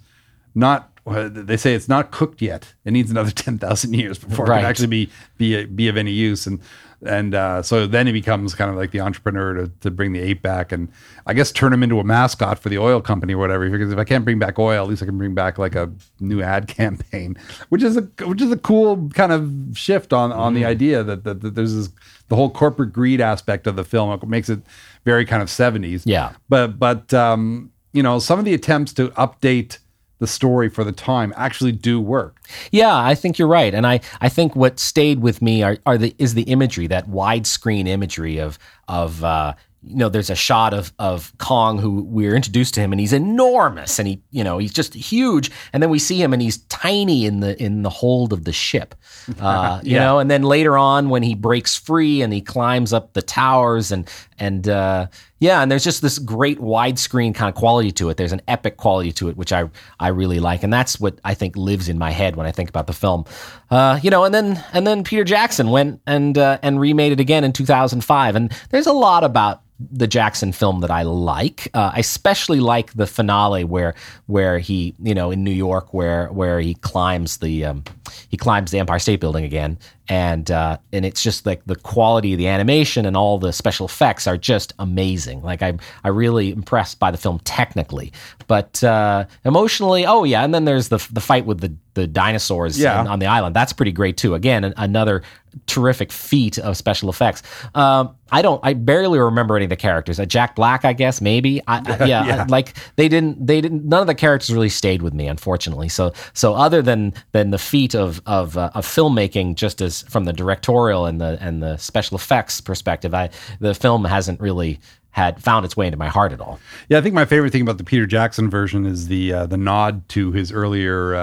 [0.53, 0.91] not.
[1.05, 2.73] well, They say it's not cooked yet.
[2.85, 6.11] It needs another ten thousand years before it can actually be be be of any
[6.11, 6.47] use.
[6.47, 6.59] And
[7.05, 10.19] and uh, so then he becomes kind of like the entrepreneur to, to bring the
[10.19, 10.87] ape back and
[11.25, 13.69] I guess turn him into a mascot for the oil company or whatever.
[13.69, 15.91] Because if I can't bring back oil, at least I can bring back like a
[16.19, 17.35] new ad campaign,
[17.69, 20.55] which is a which is a cool kind of shift on on Mm.
[20.55, 21.89] the idea that, that, that there's this
[22.27, 24.11] the whole corporate greed aspect of the film.
[24.11, 24.61] It makes it
[25.03, 26.03] very kind of seventies.
[26.05, 26.33] Yeah.
[26.49, 29.77] But but um, you know some of the attempts to update
[30.19, 32.41] the story for the time actually do work.
[32.71, 35.97] Yeah, I think you're right, and I, I think what stayed with me are, are
[35.97, 38.57] the is the imagery that widescreen imagery of
[38.87, 39.53] of uh,
[39.85, 43.13] you know there's a shot of of Kong who we're introduced to him and he's
[43.13, 45.51] enormous and he you know he's just huge.
[45.73, 48.53] And then we see him and he's tiny in the in the hold of the
[48.53, 48.95] ship,
[49.39, 53.13] uh, you know, and then later on when he breaks free and he climbs up
[53.13, 54.09] the towers and
[54.39, 55.07] and uh,
[55.39, 58.17] yeah, and there's just this great widescreen kind of quality to it.
[58.17, 59.69] There's an epic quality to it, which I
[59.99, 62.69] I really like, and that's what I think lives in my head when I think
[62.69, 63.25] about the film.
[63.69, 67.19] Uh, you know, and then and then Peter Jackson went and uh, and remade it
[67.19, 71.67] again in 2005, and there's a lot about the Jackson film that I like.
[71.73, 73.93] Uh, I especially like the finale where
[74.27, 77.83] where he, you know, in New York, where where he climbs the um,
[78.29, 79.77] he climbs the Empire State Building again,
[80.07, 83.85] and uh, and it's just like the quality of the animation and all the special
[83.85, 85.41] effects are just amazing.
[85.41, 88.11] Like I'm I really impressed by the film technically,
[88.47, 90.43] but uh, emotionally, oh yeah.
[90.43, 92.99] And then there's the the fight with the the dinosaurs Yeah.
[92.99, 93.55] on- on the island.
[93.55, 94.35] That's pretty great too.
[94.35, 95.23] Again, an- another
[95.67, 97.43] terrific feat of special effects.
[97.73, 98.59] Um, I don't.
[98.63, 100.19] I barely remember any of the characters.
[100.19, 101.61] Uh, Jack Black, I guess, maybe.
[101.67, 102.41] I, I- yeah, Yeah.
[102.43, 103.45] I- like they didn't.
[103.45, 103.85] They didn't.
[103.85, 105.89] None of the characters really stayed with me, unfortunately.
[105.89, 110.25] So, so other than than the feat of of uh, of filmmaking, just as from
[110.25, 113.29] the directorial and the and the special effects perspective, I
[113.59, 114.79] the film hasn't really
[115.11, 116.59] had found its way into my heart at all.
[116.89, 119.55] Yeah, I think my favorite thing about the Peter Jackson version is the uh, the
[119.57, 121.15] nod to his earlier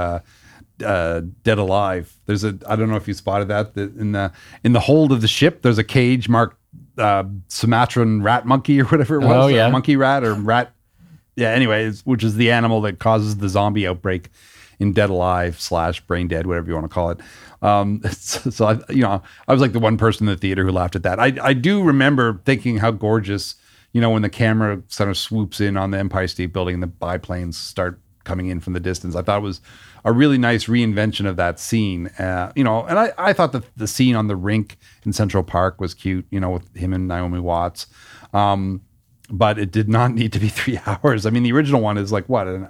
[0.84, 2.16] uh, Dead Alive.
[2.26, 4.32] There's a I don't know if you spotted that that in the
[4.64, 5.62] in the hold of the ship.
[5.62, 6.56] There's a cage marked
[6.98, 9.44] uh, Sumatran rat monkey or whatever it was.
[9.44, 9.68] Oh, yeah.
[9.68, 10.72] monkey rat or rat.
[11.36, 11.50] Yeah.
[11.50, 14.28] Anyways, which is the animal that causes the zombie outbreak
[14.78, 17.20] in Dead Alive slash Brain Dead, whatever you want to call it.
[17.62, 20.64] Um, so, so I, you know, I was like the one person in the theater
[20.64, 21.18] who laughed at that.
[21.18, 23.56] I I do remember thinking how gorgeous
[23.92, 26.82] you know, when the camera sort of swoops in on the Empire State Building and
[26.82, 29.60] the biplanes start coming in from the distance, I thought it was
[30.04, 32.08] a really nice reinvention of that scene.
[32.18, 35.42] Uh, you know, and I, I thought that the scene on the rink in Central
[35.42, 37.86] Park was cute, you know, with him and Naomi Watts.
[38.32, 38.82] Um,
[39.30, 41.24] but it did not need to be three hours.
[41.26, 42.68] I mean, the original one is like what, an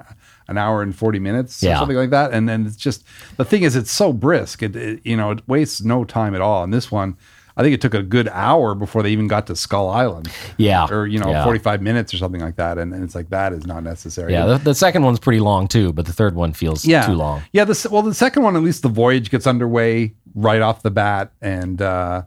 [0.48, 1.78] an hour and 40 minutes or Yeah.
[1.78, 2.32] something like that.
[2.32, 3.04] And then it's just
[3.36, 4.62] the thing is, it's so brisk.
[4.62, 6.64] It, it you know it wastes no time at all.
[6.64, 7.16] And this one,
[7.56, 10.30] I think it took a good hour before they even got to Skull Island.
[10.56, 10.86] Yeah.
[10.90, 11.44] or you know Yeah.
[11.44, 12.78] 45 minutes or something like that.
[12.78, 14.32] And, and it's like that is not necessary.
[14.32, 17.06] Yeah, the, the second one's pretty long too, but the third one feels yeah.
[17.06, 17.42] too long.
[17.52, 20.90] Yeah, the, well, the second one, at least the voyage gets underway right off the
[20.90, 22.22] bat, and uh,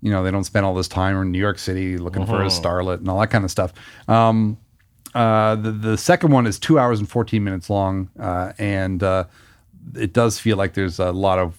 [0.00, 2.46] you know they don't spend all this time in New York City looking for a
[2.46, 3.72] starlet and all that kind of stuff.
[4.08, 4.56] Um,
[5.14, 9.24] uh, the the second one is two hours and fourteen minutes long, uh, and uh,
[9.94, 11.58] it does feel like there's a lot of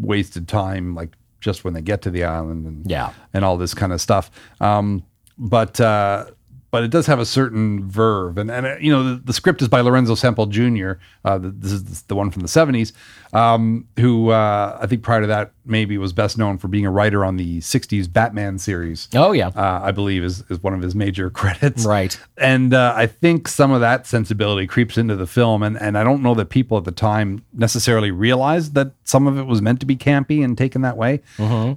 [0.00, 3.12] wasted time, like just when they get to the island and Yeah.
[3.34, 4.30] and all this kind of stuff.
[4.60, 5.02] Um,
[5.38, 6.26] but uh,
[6.70, 9.60] but it does have a certain verve, and and uh, you know the, the script
[9.62, 10.92] is by Lorenzo Semple Jr.
[11.24, 12.92] Uh, this is the one from the '70s,
[13.32, 16.90] um, who uh, I think prior to that maybe was best known for being a
[16.90, 19.08] writer on the '60s Batman series.
[19.14, 19.48] Oh yeah.
[19.48, 21.84] Uh, I believe is is one of his major credits.
[21.84, 22.18] Right.
[22.36, 26.04] And uh, I think some of that sensibility creeps into the film, and and I
[26.04, 29.80] don't know that people at the time necessarily realized that some of it was meant
[29.80, 31.20] to be campy and taken that way.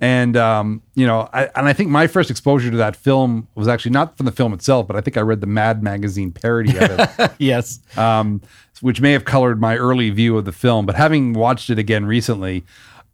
[0.01, 3.67] And um, you know, I, and I think my first exposure to that film was
[3.67, 6.77] actually not from the film itself, but I think I read the Mad magazine parody
[6.77, 7.79] of it yes.
[7.97, 8.41] um,
[8.83, 10.85] which may have colored my early view of the film.
[10.85, 12.65] But having watched it again recently,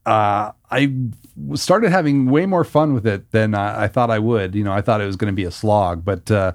[0.04, 0.94] uh, I
[1.54, 4.56] started having way more fun with it than I, I thought I would.
[4.56, 6.54] You know, I thought it was going to be a slog, but uh,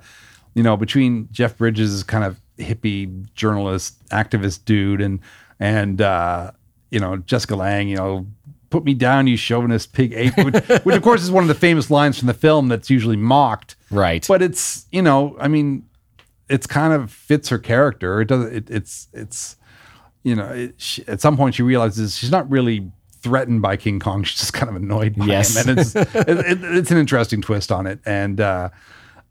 [0.54, 5.20] you know, between Jeff Bridges' kind of hippie journalist, activist dude, and
[5.60, 6.50] and uh,
[6.90, 8.26] you know Jessica Lange, you know.
[8.70, 11.54] Put me down, you chauvinist pig ape, which, which of course is one of the
[11.54, 13.76] famous lines from the film that's usually mocked.
[13.88, 14.26] Right.
[14.26, 15.88] But it's, you know, I mean,
[16.54, 18.20] it's kind of fits her character.
[18.20, 18.44] It does.
[18.52, 19.56] It, it's it's
[20.22, 22.90] you know, it, she, at some point she realizes she's not really
[23.20, 24.22] threatened by King Kong.
[24.28, 25.56] She's just kind of annoyed by Yes.
[25.56, 27.98] him, and it's it, it, it's an interesting twist on it.
[28.06, 28.68] And uh,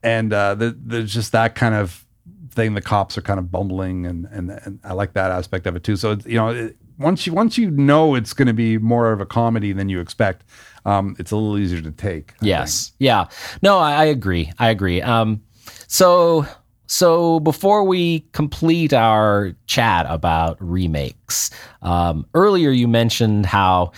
[0.03, 2.05] and uh, the, there's just that kind of
[2.51, 2.74] thing.
[2.76, 5.84] The cops are kind of bumbling, and and, and I like that aspect of it
[5.84, 5.95] too.
[5.95, 9.19] So you know, it, once you once you know it's going to be more of
[9.21, 10.43] a comedy than you expect,
[10.86, 12.34] um, it's a little easier to take.
[12.41, 12.91] I Yes.
[12.99, 13.26] Yeah.
[13.63, 14.51] No, I, I agree.
[14.59, 15.01] I agree.
[15.01, 15.41] Um,
[15.88, 16.45] so
[16.88, 21.50] so before we complete our chat about remakes,
[21.82, 23.92] um, earlier you mentioned how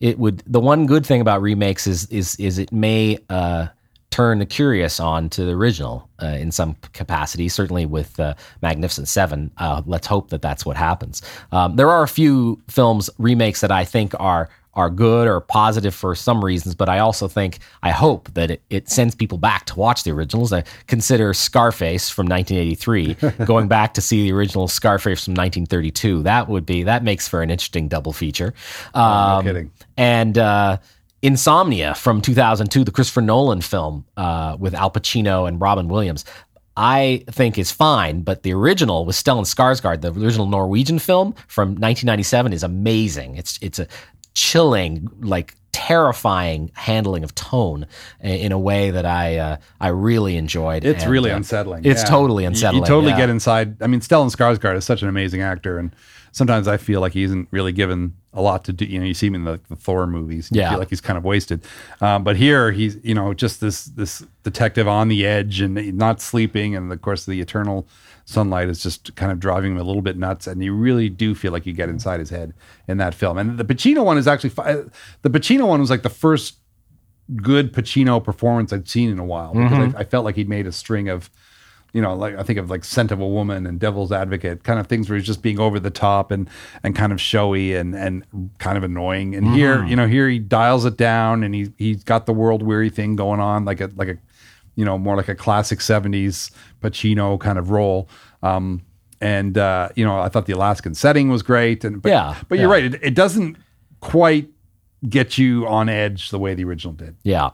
[0.00, 3.66] it would the one good thing about remakes is is is it may uh,
[4.10, 7.48] turn the curious on to the original uh, in some capacity.
[7.48, 11.20] Certainly with uh, Magnificent Seven, uh, let's hope that that's what happens.
[11.52, 15.94] Um, there are a few films remakes that I think are are good or positive
[15.94, 19.66] for some reasons, but I also think I hope that it, it sends people back
[19.66, 20.52] to watch the originals.
[20.52, 26.22] I consider Scarface from 1983 going back to see the original Scarface from 1932.
[26.22, 28.54] That would be that makes for an interesting double feature.
[28.94, 29.70] Um, kidding.
[29.96, 30.78] And uh,
[31.22, 36.24] Insomnia from 2002, the Christopher Nolan film uh, with Al Pacino and Robin Williams.
[36.76, 41.68] I think is fine, but the original with Stellan Skarsgård, the original Norwegian film from
[41.68, 43.36] 1997, is amazing.
[43.36, 43.86] It's it's a
[44.34, 47.86] chilling, like terrifying handling of tone
[48.20, 50.84] in a way that I uh, I really enjoyed.
[50.84, 51.84] It's And, really uh, unsettling.
[51.84, 52.08] It's yeah.
[52.08, 52.82] totally unsettling.
[52.82, 53.18] You, totally yeah.
[53.18, 53.82] get inside.
[53.82, 55.94] I mean, Stellan Skarsgård is such an amazing actor, and
[56.32, 58.84] sometimes I feel like he isn't really given a lot to do.
[58.84, 60.48] You know, you see him in the, the Thor movies.
[60.52, 60.70] You Yeah.
[60.70, 61.64] feel like he's kind of wasted.
[62.00, 66.20] Um, but here, he's you know just this this detective on the edge and not
[66.20, 67.86] sleeping, and of course the eternal
[68.24, 70.46] sunlight is just kind of driving him a little bit nuts.
[70.46, 71.92] And you really do feel like you get mm.
[71.92, 72.54] inside his head
[72.88, 73.38] in that film.
[73.38, 76.56] And the Pacino one is actually the Pacino one was like the first
[77.36, 79.96] good Pacino performance I'd seen in a while because I, mm-hmm.
[79.96, 81.30] I felt like he'd made a string of,
[81.92, 84.80] you know, like I think of like Scent of a Woman and Devil's Advocate, kind
[84.80, 86.50] of things where he's just being over the top and
[86.82, 89.34] and kind of showy and and kind of annoying.
[89.34, 89.86] And here, mm-hmm.
[89.88, 93.16] you know, here he dials it down and he he's got the world weary thing
[93.16, 94.18] going on, like a like a,
[94.76, 96.50] you know, more like a classic '70s
[96.80, 98.08] Pacino kind of role.
[98.42, 98.82] Um,
[99.20, 102.58] and uh, you know, I thought the Alaskan setting was great, and but, Yeah, but
[102.58, 102.82] you're yeah.
[102.82, 103.56] right, it, it doesn't
[104.00, 104.50] quite
[105.08, 107.16] get you on edge the way the original did.
[107.22, 107.50] Yeah.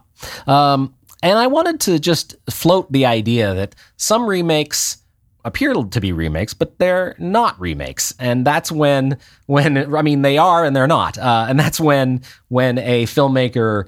[0.47, 4.99] Um, and I wanted to just float the idea that some remakes
[5.45, 8.14] appear to be remakes, but they're not remakes.
[8.18, 11.18] And that's when, when, I mean, they are and they're not.
[11.18, 13.87] Uh, and that's when, when a filmmaker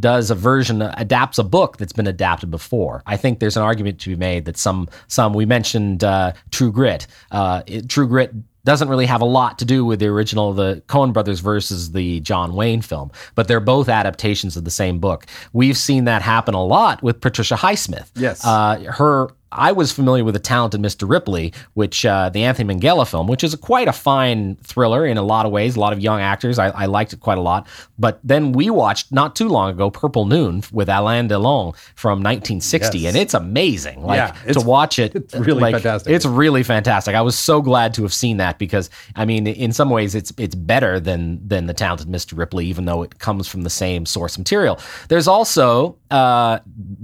[0.00, 3.02] does a version adapts a book that's been adapted before.
[3.06, 6.72] I think there's an argument to be made that some some we mentioned uh, True
[6.72, 7.06] Grit.
[7.30, 8.32] Uh, it, True Grit
[8.64, 12.18] doesn't really have a lot to do with the original, the Coen Brothers versus the
[12.20, 15.24] John Wayne film, but they're both adaptations of the same book.
[15.52, 18.10] We've seen that happen a lot with Patricia Highsmith.
[18.16, 18.44] Yes.
[18.44, 21.08] uh, her I was familiar with the talented Mr.
[21.08, 25.22] Ripley, which uh, the Anthony Minghella film, which is quite a fine thriller in a
[25.22, 25.76] lot of ways.
[25.76, 26.58] A lot of young actors.
[26.58, 27.66] I, I liked it quite a lot.
[27.98, 32.98] But then we watched not too long ago Purple Noon with Alain Delon from 1960,
[32.98, 33.08] Yes.
[33.14, 34.02] and it's amazing.
[34.02, 36.12] Like Yeah, to watch it, it's really like, fantastic.
[36.12, 37.14] It's really fantastic.
[37.14, 40.32] I was so glad to have seen that because I mean, in some ways, it's
[40.36, 42.36] it's better than than the talented Mr.
[42.36, 44.78] Ripley, even though it comes from the same source material.
[45.08, 46.58] There's also uh,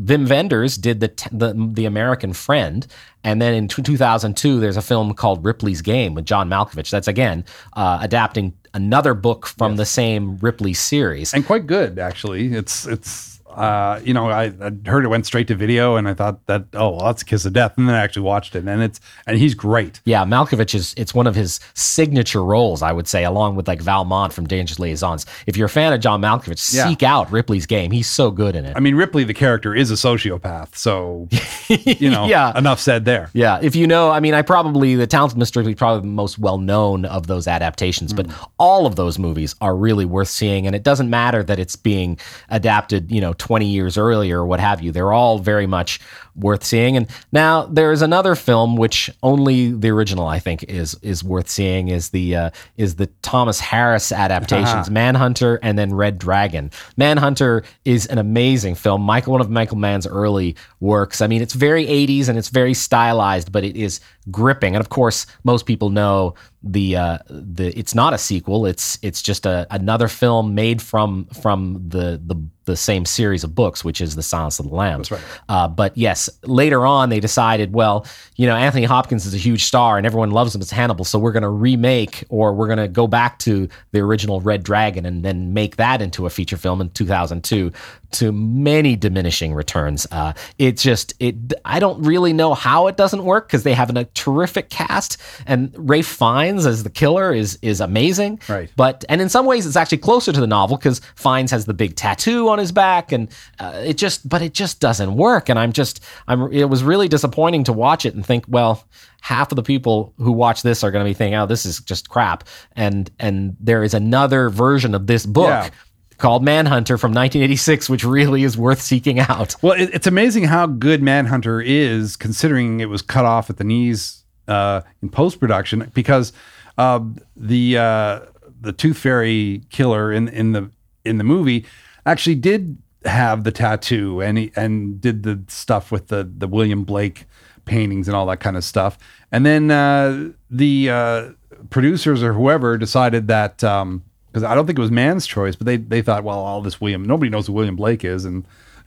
[0.04, 2.86] Wim Wenders did the, t- the the American Friend,
[3.24, 6.90] and then in 2002, there's a film called Ripley's Game with John Malkovich.
[6.90, 11.32] That's again uh, adapting another book from the same Ripley series.
[11.34, 12.54] and quite good actually.
[12.54, 16.14] It's it's uh, you know I, I heard it went straight to video, and I
[16.14, 18.64] thought that oh well, that's a kiss of death, and then I actually watched it,
[18.66, 20.00] and it's and he's great.
[20.04, 23.80] Yeah, Malkovich is it's one of his signature roles, I would say, along with like
[23.80, 25.26] Valmont from Dangerous Liaisons.
[25.46, 26.88] If you're a fan of John Malkovich, Yeah.
[26.88, 27.90] seek out Ripley's Game.
[27.90, 28.76] He's so good in it.
[28.76, 31.28] I mean Ripley the character is a sociopath, so
[31.68, 32.56] you know Yeah.
[32.58, 33.30] enough said there.
[33.32, 35.56] Yeah, if you know, I mean, I probably the Talented Mr.
[35.56, 38.26] Ripley probably the most well known of those adaptations, but
[38.58, 42.18] all of those movies are really worth seeing, and it doesn't matter that it's being
[42.50, 44.92] adapted, you know, twenty years earlier what have you.
[44.92, 45.98] They're all very much
[46.34, 46.96] worth seeing.
[46.96, 51.48] And now there is another film which only the original I think is is worth
[51.48, 56.70] seeing is the uh, is the Thomas Harris adaptations, Manhunter and then Red Dragon.
[56.96, 59.02] Manhunter is an amazing film.
[59.02, 61.20] Michael, one of Michael Mann's early works.
[61.20, 64.74] I mean, it's very 80s and it's very stylized, but it is gripping.
[64.74, 68.66] And of course, most people know the uh, the it's not a sequel.
[68.66, 73.54] It's it's just a another film made from from the the the same series of
[73.54, 75.10] books, which is The Silence of the Lambs.
[75.10, 75.20] Right.
[75.48, 78.06] Uh, but yes, later on they decided, well,
[78.36, 81.18] you know, Anthony Hopkins is a huge star and everyone loves him as Hannibal, so
[81.18, 85.06] we're going to remake or we're going to go back to the original Red Dragon
[85.06, 87.72] and then make that into a feature film in 2002
[88.12, 90.06] to many diminishing returns.
[90.10, 93.94] Uh, it just it I don't really know how it doesn't work because they have
[93.94, 98.40] a terrific cast and Ralph Fiennes as the killer is is amazing.
[98.48, 98.70] Right.
[98.76, 101.74] But and in some ways it's actually closer to the novel because Fiennes has the
[101.74, 105.58] big tattoo on his back and uh, it just but it just doesn't work and
[105.58, 108.84] I'm just I'm it was really disappointing to watch it and think well
[109.20, 111.80] half of the people who watch this are going to be thinking oh this is
[111.80, 112.44] just crap
[112.76, 115.70] and and there is another version of this book Yeah.
[116.18, 119.54] called Manhunter from 1986 which really is worth seeking out.
[119.62, 123.64] Well, it, it's amazing how good Manhunter is, considering it was cut off at the
[123.64, 126.32] knees uh, in post production, because
[126.78, 127.00] uh,
[127.36, 128.20] the uh,
[128.60, 130.70] the Tooth Fairy killer in in the
[131.04, 131.64] in the movie
[132.06, 136.84] actually did have the tattoo and he, and did the stuff with the the William
[136.84, 137.26] Blake
[137.64, 138.98] paintings and all that kind of stuff,
[139.30, 141.30] and then uh, the uh,
[141.70, 143.58] producers or whoever decided that.
[143.58, 146.80] because I don't think it was Mann's choice, but they they thought, well, all this
[146.80, 148.44] William, nobody knows who William Blake is, and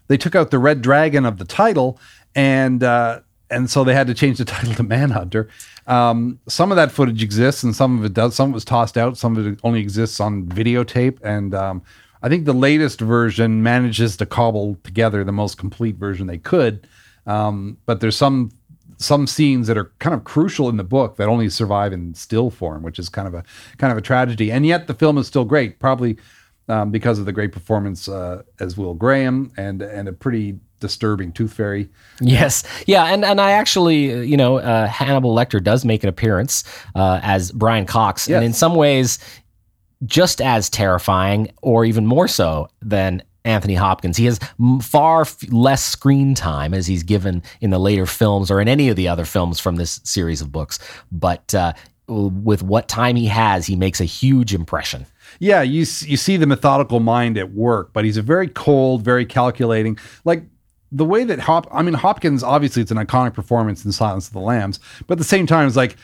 [0.07, 1.99] they took out the red dragon of the title,
[2.35, 5.49] and uh, and so they had to change the title to Manhunter.
[5.87, 8.35] Um, some of that footage exists, and some of it does.
[8.35, 9.17] Some of it was tossed out.
[9.17, 11.83] Some of it only exists on videotape, and um,
[12.25, 16.87] I think the latest version manages to cobble together the most complete version they could.
[17.27, 18.49] Um, but there's some
[18.97, 22.49] some scenes that are kind of crucial in the book that only survive in still
[22.49, 23.43] form, which is kind of a
[23.77, 24.51] kind of a tragedy.
[24.51, 26.17] And yet the film is still great, probably
[26.67, 31.31] um, because of the great performance uh, as Will Graham and and a pretty disturbing
[31.31, 31.89] Tooth Fairy.
[32.21, 36.63] Yes, yeah, and and I actually, you know, uh, Hannibal Lecter does make an appearance
[36.95, 38.37] uh, as Brian Cox, Yes.
[38.37, 39.19] and in some ways,
[40.05, 44.17] just as terrifying, or even more so than Anthony Hopkins.
[44.17, 44.39] He has
[44.81, 48.89] far f- less screen time as he's given in the later films or in any
[48.89, 50.79] of the other films from this series of books,
[51.11, 51.53] but.
[51.53, 51.73] Uh,
[52.07, 55.07] with what time he has, he makes a huge impression.
[55.39, 59.25] Yeah, you you see the methodical mind at work, but he's a very cold, very
[59.25, 59.97] calculating.
[60.23, 60.43] Like
[60.91, 64.33] the way that Hop, I mean Hopkins, obviously it's an iconic performance in Silence of
[64.33, 65.97] the Lambs, but at the same time, it's like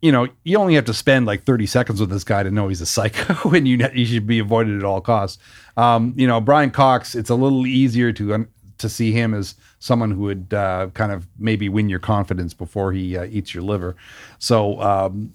[0.00, 2.68] you know you only have to spend like thirty seconds with this guy to know
[2.68, 5.42] he's a psycho, and you you should be avoided at all costs.
[5.76, 9.54] Um, you know Brian Cox, it's a little easier to un- to see him as
[9.80, 13.62] someone who would uh, kind of maybe win your confidence before he uh, eats your
[13.62, 13.96] liver.
[14.38, 15.32] So um,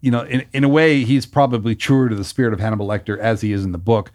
[0.00, 3.18] you know, in, in a way, he's probably truer to the spirit of Hannibal Lecter
[3.18, 4.12] as he is in the book.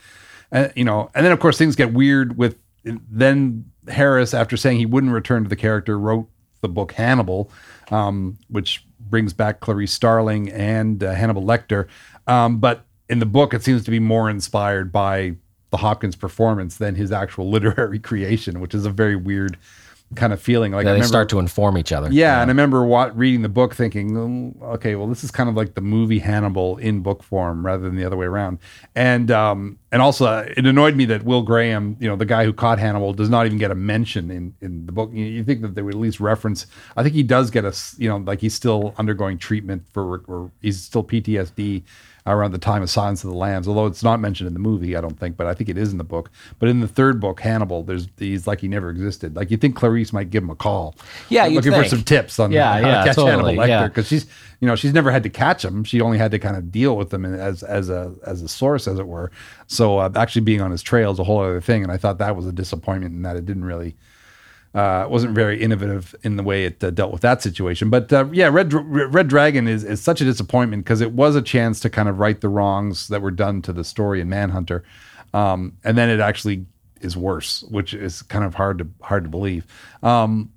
[0.51, 4.77] Uh, you know, and then of course things get weird with then Harris, after saying
[4.77, 6.29] he wouldn't return to the character, wrote
[6.61, 7.51] the book Hannibal,
[7.91, 11.87] um, which brings back Clarice Starling and uh, Hannibal Lecter.
[12.27, 15.35] Um, but in the book, it seems to be more inspired by
[15.69, 19.57] the Hopkins performance than his actual literary creation, which is a very weird
[20.13, 20.71] kind of feeling.
[20.71, 22.09] Like I they remember, start to inform each other.
[22.11, 25.49] yeah, and I remember wa- reading the book, thinking, "Mm, okay, well, this is kind
[25.49, 28.59] of like the movie Hannibal in book form rather than the other way around.
[28.95, 32.45] And um, and also, uh, it annoyed me that Will Graham, you know, the guy
[32.45, 35.09] who caught Hannibal, does not even get a mention in in the book.
[35.13, 36.67] You, you think that they would at least reference?
[36.95, 40.51] I think he does get a, you know, like he's still undergoing treatment for, or
[40.61, 41.83] he's still PTSD
[42.33, 43.67] around the time of Silence of the Lambs.
[43.67, 45.91] Although it's not mentioned in the movie, I don't think, but I think it is
[45.91, 46.31] in the book.
[46.59, 49.35] But in the third book, Hannibal, there's he's like he never existed.
[49.35, 50.95] Like you think Clarice might give him a call,
[51.29, 53.67] Yeah, you'd looking for some tips on Yeah, how to yeah, catch totally, Hannibal Lecter
[53.67, 53.87] yeah.
[53.87, 54.25] because she's
[54.59, 56.95] you know she's never had to catch him she only had to kind of deal
[56.95, 59.31] with them as as a as a source as it were
[59.67, 62.17] so uh, actually being on his trail is a whole other thing and i thought
[62.17, 63.95] that was a disappointment in that it didn't really
[64.75, 67.89] uh, wasn't very innovative in the way it uh, dealt with that situation.
[67.89, 71.41] But uh, yeah, Red Red Dragon is, is such a disappointment because it was a
[71.41, 74.83] chance to kind of right the wrongs that were done to the story in Manhunter,
[75.33, 76.65] um, and then it actually
[76.99, 79.65] is worse, which is kind of hard to hard to believe.
[80.03, 80.51] Um,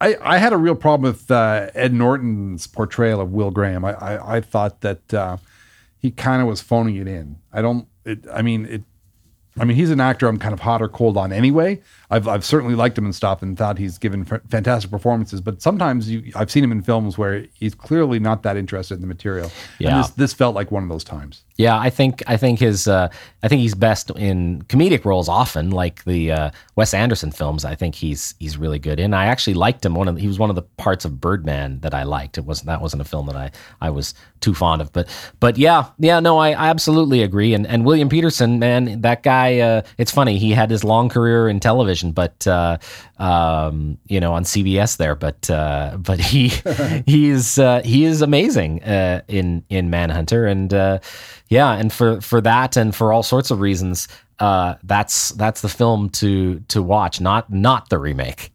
[0.00, 3.84] I, I had a real problem with uh, Ed Norton's portrayal of Will Graham.
[3.84, 5.36] I, I, I thought that uh,
[5.98, 7.36] he kind of was phoning it in.
[7.52, 7.86] I don't.
[8.04, 8.82] It, I mean, it.
[9.60, 11.80] I mean, he's an actor I'm kind of hot or cold on anyway.
[12.12, 15.40] I've, I've certainly liked him and stuff and thought he's given f- fantastic performances.
[15.40, 19.00] But sometimes you, I've seen him in films where he's clearly not that interested in
[19.00, 19.52] the material.
[19.78, 19.90] Yeah.
[19.90, 21.42] And this, this felt like one of those times.
[21.56, 23.10] Yeah, I think I think his uh,
[23.42, 27.66] I think he's best in comedic roles often, like the uh, Wes Anderson films.
[27.66, 29.12] I think he's he's really good in.
[29.12, 29.94] I actually liked him.
[29.94, 32.38] One of the, he was one of the parts of Birdman that I liked.
[32.38, 33.50] It wasn't that wasn't a film that I
[33.82, 35.06] I was too fond of, but
[35.38, 37.52] but yeah yeah no I, I absolutely agree.
[37.52, 39.49] And and William Petersen, man, that guy.
[39.58, 42.78] Uh, it's funny he had his long career in television, but uh,
[43.18, 46.48] um, you know on CBS there, but uh, but he
[47.06, 50.72] he is uh, he is amazing uh, in in Manhunter and.
[50.72, 50.98] Uh,
[51.50, 54.06] yeah, and for for that and for all sorts of reasons,
[54.38, 58.52] uh, that's that's the film to to watch, not not the remake.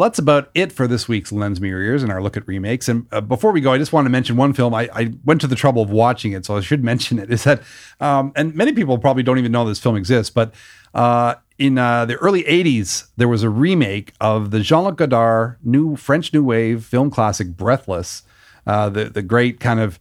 [0.00, 2.48] Well, that's about it for this week's Lens Me Your Ears and our look at
[2.48, 2.88] remakes.
[2.88, 4.72] And uh, before we go, I just want to mention one film.
[4.72, 7.30] I, I went to the trouble of watching it, so I should mention it.
[7.30, 7.60] Is that,
[8.00, 10.54] um, and many people probably don't even know this film exists, but
[10.94, 15.58] uh, in uh, the early 80s, there was a remake of the Jean Luc Godard
[15.62, 18.22] new French New Wave film classic Breathless,
[18.66, 19.98] uh, the, the great kind of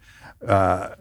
[0.47, 0.95] uh,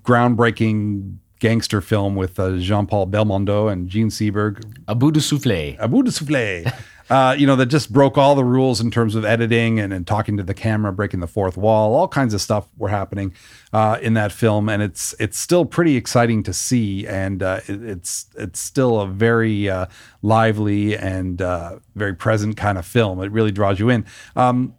[0.00, 5.76] groundbreaking gangster film with uh, Jean Paul Belmondo and Jean Seberg, A bout de soufflé.
[5.78, 6.72] a bout de soufflé.
[7.10, 10.06] Uh, you know, that just broke all the rules in terms of editing and, and
[10.06, 11.94] talking to the camera, breaking the fourth wall.
[11.94, 13.34] All kinds of stuff were happening
[13.72, 17.82] uh, in that film, and it's it's still pretty exciting to see, and uh, it,
[17.82, 19.86] it's it's still a very uh,
[20.22, 23.20] lively and uh, very present kind of film.
[23.20, 24.06] It really draws you in.
[24.36, 24.74] Um,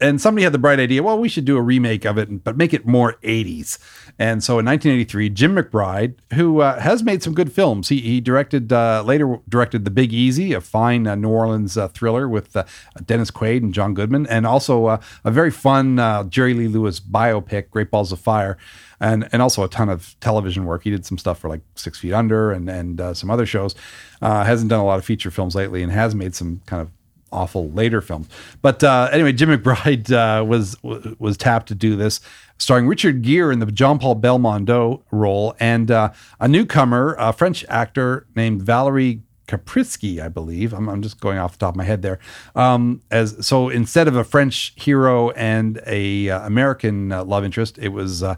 [0.00, 2.56] and somebody had the bright idea, well, we should do a remake of it, but
[2.56, 3.78] make it more 80s.
[4.18, 8.20] And so in 1983, Jim McBride, who uh, has made some good films, he, he
[8.20, 12.54] directed, uh, later directed The Big Easy, a fine uh, New Orleans uh, thriller with
[12.56, 12.64] uh,
[13.06, 15.96] Dennis Quaid and John Goodman, and also uh, a very fun
[16.30, 18.58] Jerry Lee Lewis biopic, Great Balls of Fire.
[18.98, 20.84] And, and also a ton of television work.
[20.84, 23.74] He did some stuff for like Six Feet Under and, and some other shows.
[24.22, 26.90] Hasn't done a lot of feature films lately and has made some kind of
[27.32, 28.28] awful later films.
[28.62, 30.76] But uh, anyway, Jim McBride uh, was
[31.18, 32.20] was tapped to do this,
[32.58, 37.64] starring Richard Gere in the John Paul Belmondo role and uh, a newcomer, a French
[37.68, 40.72] actor named Valerie Kaprisky, I believe.
[40.72, 42.18] I'm, I'm just going off the top of my head there.
[42.54, 47.78] Um, as so, instead of a French hero and a uh, American uh, love interest,
[47.78, 48.22] it was.
[48.22, 48.36] Uh,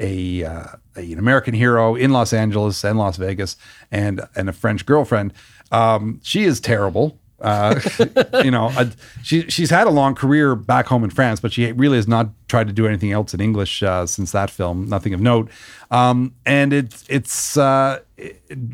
[0.00, 0.64] a, uh,
[0.96, 3.56] a- an American hero in Los Angeles and Las Vegas,
[3.90, 5.32] and and a French girlfriend.
[5.72, 7.18] Um, she is terrible.
[7.40, 7.78] Uh,
[8.44, 8.86] you know, uh,
[9.22, 12.30] she she's had a long career back home in France, but she really has not
[12.48, 14.88] tried to do anything else in English uh, since that film.
[14.88, 15.50] Nothing of note.
[15.90, 18.00] Um, and it's it's uh,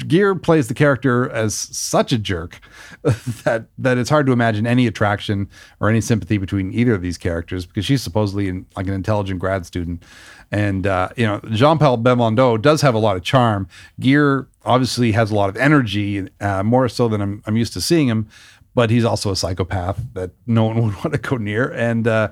[0.06, 2.60] Gere plays the character as such a jerk
[3.02, 5.48] that that it's hard to imagine any attraction
[5.80, 9.40] or any sympathy between either of these characters because she's supposedly in, like an intelligent
[9.40, 10.02] grad student.
[10.50, 13.68] And uh, you know, Jean Paul Belmondo does have a lot of charm.
[14.00, 17.80] Gere obviously has a lot of energy, uh, more so than I'm, I'm used to
[17.80, 18.28] seeing him.
[18.74, 21.70] But he's also a psychopath that no one would want to go near.
[21.70, 22.30] And uh,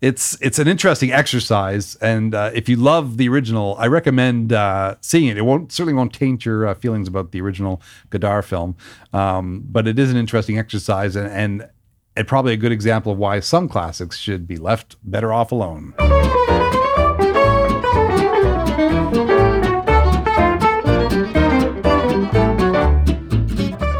[0.00, 1.96] it's it's an interesting exercise.
[1.96, 5.36] And uh, if you love the original, I recommend uh, seeing it.
[5.36, 8.76] It won't certainly won't taint your uh, feelings about the original Godard film,
[9.12, 11.28] um, but it is an interesting exercise and.
[11.28, 11.70] and
[12.16, 15.94] and probably a good example of why some classics should be left better off alone.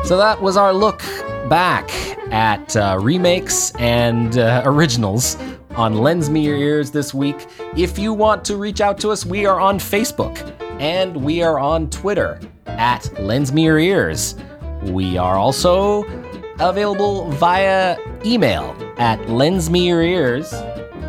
[0.05, 1.03] So that was our look
[1.51, 1.91] back
[2.33, 5.37] at uh, remakes and uh, originals
[5.71, 7.47] on Lens Me Your Ears this week.
[7.77, 11.59] If you want to reach out to us, we are on Facebook and we are
[11.59, 14.37] on Twitter at Lens Me Your Ears.
[14.85, 16.05] We are also
[16.61, 20.49] available via email at lensmeyourears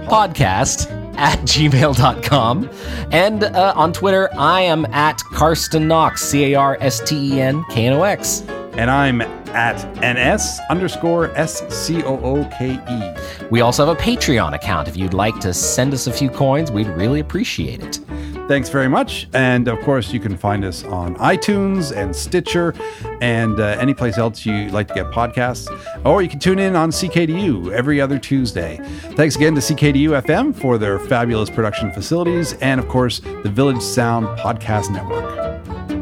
[0.07, 2.69] podcast at gmail.com.
[3.11, 7.41] And uh, on Twitter, I am at Carsten Knox, C A R S T E
[7.41, 8.43] N K N O X.
[8.81, 13.47] And I'm at NS underscore S C O O K E.
[13.51, 14.87] We also have a Patreon account.
[14.87, 17.99] If you'd like to send us a few coins, we'd really appreciate it.
[18.47, 19.29] Thanks very much.
[19.33, 22.73] And of course, you can find us on iTunes and Stitcher
[23.21, 25.69] and uh, any place else you like to get podcasts.
[26.03, 28.79] Or you can tune in on CKDU every other Tuesday.
[29.11, 33.83] Thanks again to CKDU FM for their fabulous production facilities and, of course, the Village
[33.83, 36.00] Sound Podcast Network.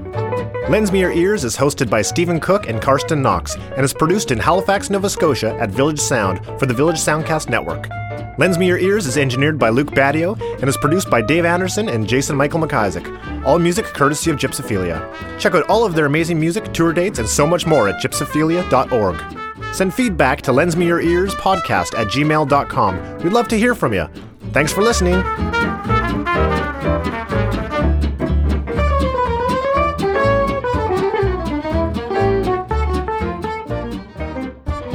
[0.70, 4.30] Lens Me Your Ears is hosted by Stephen Cooke and Carsten Knox and is produced
[4.30, 7.90] in Halifax, Nova Scotia at Village Sound for the Village Soundcast Network.
[8.38, 11.90] Lens Me Your Ears is engineered by Luke Badio and is produced by Dave Anderson
[11.90, 13.44] and Jason Michael McIsaac.
[13.48, 15.40] All music courtesy of Gypsophilia.
[15.40, 19.74] Check out all of their amazing music, tour dates, and so much more at gypsophilia.org.
[19.74, 23.18] Send feedback to Lens Me Your Ears podcast at gmail.com.
[23.24, 24.08] We'd love to hear from you.
[24.54, 25.24] Thanks for listening.